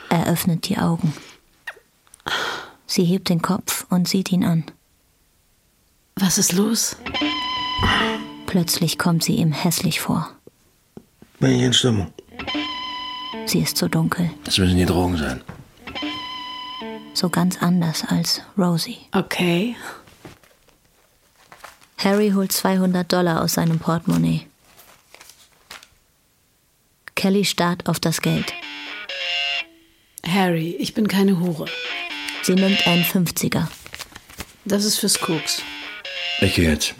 Er 0.08 0.26
öffnet 0.26 0.68
die 0.68 0.78
Augen. 0.78 1.12
Sie 2.86 3.04
hebt 3.04 3.28
den 3.28 3.42
Kopf 3.42 3.86
und 3.90 4.08
sieht 4.08 4.32
ihn 4.32 4.44
an. 4.44 4.64
Was 6.16 6.38
ist 6.38 6.52
los? 6.52 6.96
Plötzlich 8.46 8.98
kommt 8.98 9.22
sie 9.24 9.36
ihm 9.36 9.52
hässlich 9.52 10.00
vor. 10.00 10.30
Bin 11.40 11.50
ich 11.52 11.62
in 11.62 11.72
Stimmung? 11.72 12.12
Sie 13.44 13.60
ist 13.60 13.76
so 13.76 13.86
dunkel, 13.86 14.30
Das 14.44 14.58
müssen 14.58 14.78
die 14.78 14.86
Drogen 14.86 15.16
sein. 15.18 15.42
so 17.14 17.28
ganz 17.28 17.58
anders 17.62 18.04
als 18.08 18.42
Rosie. 18.58 18.98
Okay. 19.12 19.76
Harry 21.98 22.30
holt 22.30 22.52
200 22.52 23.10
Dollar 23.10 23.42
aus 23.42 23.54
seinem 23.54 23.78
Portemonnaie. 23.78 24.46
Kelly 27.14 27.44
starrt 27.44 27.88
auf 27.88 27.98
das 27.98 28.20
Geld. 28.20 28.52
Harry, 30.26 30.76
ich 30.78 30.92
bin 30.92 31.08
keine 31.08 31.40
Hure. 31.40 31.66
Sie 32.42 32.54
nimmt 32.54 32.86
einen 32.86 33.04
50er. 33.04 33.66
Das 34.64 34.84
ist 34.84 34.98
fürs 34.98 35.18
Koks. 35.18 35.62
Ich 36.40 36.54
gehe 36.54 36.70
jetzt. 36.70 36.94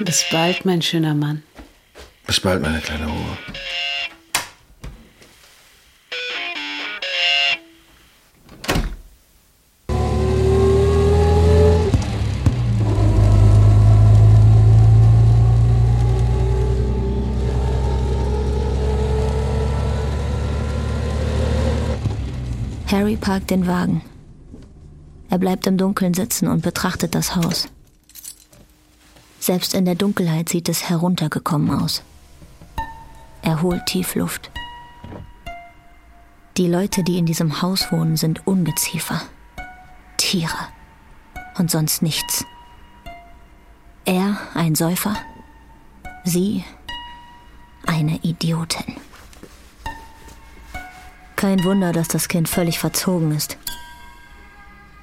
Bis 0.00 0.24
bald, 0.30 0.64
mein 0.64 0.82
schöner 0.82 1.14
Mann. 1.14 1.42
Bis 2.26 2.40
bald, 2.40 2.62
meine 2.62 2.80
kleine 2.80 3.06
Ruhe. 3.06 3.38
Harry 22.90 23.16
parkt 23.16 23.50
den 23.50 23.68
Wagen. 23.68 24.02
Er 25.28 25.38
bleibt 25.38 25.68
im 25.68 25.78
Dunkeln 25.78 26.12
sitzen 26.12 26.48
und 26.48 26.62
betrachtet 26.62 27.14
das 27.14 27.36
Haus. 27.36 27.68
Selbst 29.38 29.74
in 29.74 29.84
der 29.84 29.94
Dunkelheit 29.94 30.48
sieht 30.48 30.68
es 30.68 30.90
heruntergekommen 30.90 31.70
aus. 31.70 32.02
Er 33.42 33.62
holt 33.62 33.86
tief 33.86 34.16
Luft. 34.16 34.50
Die 36.56 36.66
Leute, 36.66 37.04
die 37.04 37.16
in 37.16 37.26
diesem 37.26 37.62
Haus 37.62 37.92
wohnen, 37.92 38.16
sind 38.16 38.46
Ungeziefer, 38.46 39.22
Tiere 40.16 40.58
und 41.58 41.70
sonst 41.70 42.02
nichts. 42.02 42.44
Er 44.04 44.36
ein 44.54 44.74
Säufer, 44.74 45.14
sie 46.24 46.64
eine 47.86 48.16
Idiotin. 48.16 48.96
Kein 51.40 51.64
Wunder, 51.64 51.92
dass 51.92 52.08
das 52.08 52.28
Kind 52.28 52.50
völlig 52.50 52.78
verzogen 52.78 53.32
ist. 53.32 53.56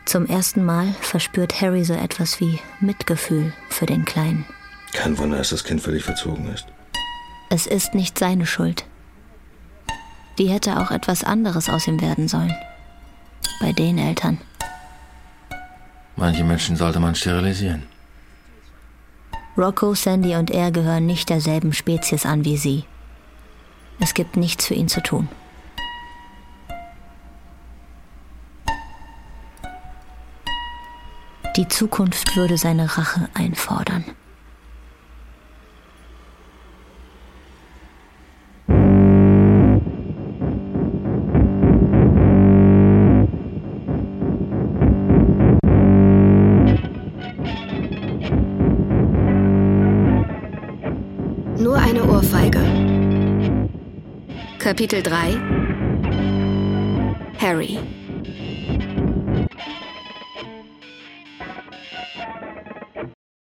Zum 0.05 0.27
ersten 0.27 0.63
Mal 0.63 0.93
verspürt 1.01 1.61
Harry 1.61 1.83
so 1.83 1.95
etwas 1.95 2.39
wie 2.39 2.59
Mitgefühl 2.79 3.53
für 3.69 3.87
den 3.87 4.05
Kleinen. 4.05 4.45
Kein 4.93 5.17
Wunder, 5.17 5.37
dass 5.37 5.49
das 5.49 5.63
Kind 5.63 5.81
völlig 5.81 6.03
verzogen 6.03 6.47
ist. 6.53 6.67
Es 7.49 7.65
ist 7.65 7.95
nicht 7.95 8.19
seine 8.19 8.45
Schuld. 8.45 8.85
Die 10.37 10.47
hätte 10.47 10.79
auch 10.79 10.91
etwas 10.91 11.23
anderes 11.23 11.69
aus 11.69 11.87
ihm 11.87 11.99
werden 12.01 12.27
sollen. 12.27 12.53
Bei 13.59 13.71
den 13.71 13.97
Eltern. 13.97 14.37
Manche 16.17 16.43
Menschen 16.43 16.75
sollte 16.75 16.99
man 16.99 17.15
sterilisieren. 17.15 17.81
Rocco, 19.57 19.95
Sandy 19.95 20.35
und 20.35 20.51
er 20.51 20.69
gehören 20.69 21.07
nicht 21.07 21.31
derselben 21.31 21.73
Spezies 21.73 22.27
an 22.27 22.45
wie 22.45 22.57
sie. 22.57 22.83
Es 23.99 24.13
gibt 24.13 24.37
nichts 24.37 24.67
für 24.67 24.75
ihn 24.75 24.87
zu 24.87 25.01
tun. 25.01 25.29
Die 31.57 31.67
Zukunft 31.67 32.35
würde 32.35 32.55
seine 32.55 32.83
Rache 32.99 33.29
einfordern. 33.33 34.05
Nur 51.57 51.75
eine 51.75 52.03
Ohrfeige. 52.03 52.59
Kapitel 54.59 55.01
3 55.01 55.39
Harry 57.41 57.79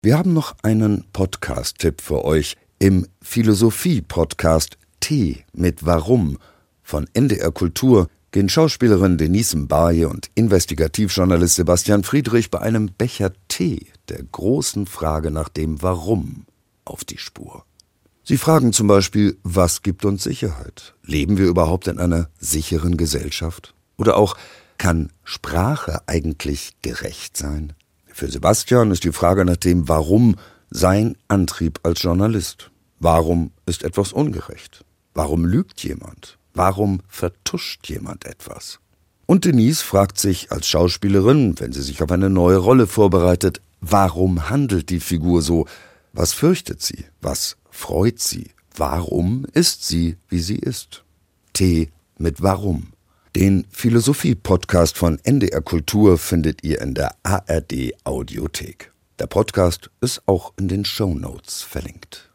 Wir 0.05 0.17
haben 0.17 0.33
noch 0.33 0.57
einen 0.63 1.05
Podcast-Tipp 1.13 2.01
für 2.01 2.25
euch 2.25 2.57
im 2.77 3.07
Philosophie-Podcast 3.21 4.77
T 4.99 5.45
mit 5.53 5.85
Warum 5.85 6.39
von 6.81 7.07
NDR 7.13 7.53
Kultur 7.53 8.09
gehen 8.31 8.49
Schauspielerin 8.49 9.17
Denise 9.17 9.55
Mbaye 9.55 10.03
und 10.07 10.29
Investigativjournalist 10.35 11.55
Sebastian 11.55 12.03
Friedrich 12.03 12.51
bei 12.51 12.59
einem 12.59 12.87
Becher 12.87 13.31
Tee 13.47 13.93
der 14.09 14.21
großen 14.23 14.87
Frage 14.87 15.31
nach 15.31 15.47
dem 15.47 15.81
Warum 15.81 16.47
auf 16.83 17.05
die 17.05 17.17
Spur. 17.17 17.63
Sie 18.25 18.37
fragen 18.37 18.73
zum 18.73 18.87
Beispiel, 18.87 19.37
was 19.43 19.83
gibt 19.83 20.03
uns 20.03 20.23
Sicherheit? 20.23 20.95
Leben 21.05 21.37
wir 21.37 21.45
überhaupt 21.47 21.87
in 21.87 21.99
einer 21.99 22.27
sicheren 22.41 22.97
Gesellschaft? 22.97 23.73
Oder 23.95 24.17
auch, 24.17 24.35
kann 24.77 25.13
Sprache 25.23 26.01
eigentlich 26.07 26.73
gerecht 26.81 27.37
sein? 27.37 27.71
Für 28.15 28.29
Sebastian 28.29 28.91
ist 28.91 29.05
die 29.05 29.11
Frage 29.11 29.43
nach 29.43 29.57
dem 29.57 29.89
Warum 29.89 30.35
sein 30.69 31.17
Antrieb 31.29 31.79
als 31.81 32.03
Journalist. 32.03 32.69
Warum 32.99 33.49
ist 33.65 33.81
etwas 33.81 34.13
ungerecht? 34.13 34.85
Warum 35.15 35.45
lügt 35.45 35.83
jemand? 35.83 36.37
Warum 36.53 37.01
vertuscht 37.07 37.89
jemand 37.89 38.25
etwas? 38.25 38.79
Und 39.25 39.45
Denise 39.45 39.81
fragt 39.81 40.19
sich 40.19 40.51
als 40.51 40.67
Schauspielerin, 40.67 41.59
wenn 41.59 41.73
sie 41.73 41.81
sich 41.81 42.03
auf 42.03 42.11
eine 42.11 42.29
neue 42.29 42.57
Rolle 42.57 42.85
vorbereitet, 42.85 43.61
warum 43.81 44.47
handelt 44.47 44.91
die 44.91 44.99
Figur 44.99 45.41
so? 45.41 45.65
Was 46.13 46.33
fürchtet 46.33 46.83
sie? 46.83 47.05
Was 47.19 47.57
freut 47.71 48.19
sie? 48.19 48.51
Warum 48.75 49.47
ist 49.53 49.87
sie, 49.87 50.17
wie 50.29 50.39
sie 50.39 50.57
ist? 50.57 51.03
T 51.53 51.89
mit 52.19 52.43
Warum. 52.43 52.92
Den 53.35 53.65
Philosophie-Podcast 53.71 54.95
von 54.95 55.17
NDR 55.23 55.61
Kultur 55.61 56.19
findet 56.19 56.63
ihr 56.63 56.79
in 56.81 56.93
der 56.93 57.15
ARD 57.23 57.95
Audiothek. 58.03 58.91
Der 59.17 59.25
Podcast 59.25 59.89
ist 60.01 60.21
auch 60.27 60.53
in 60.59 60.67
den 60.67 60.85
Show 60.85 61.15
Notes 61.15 61.63
verlinkt. 61.63 62.29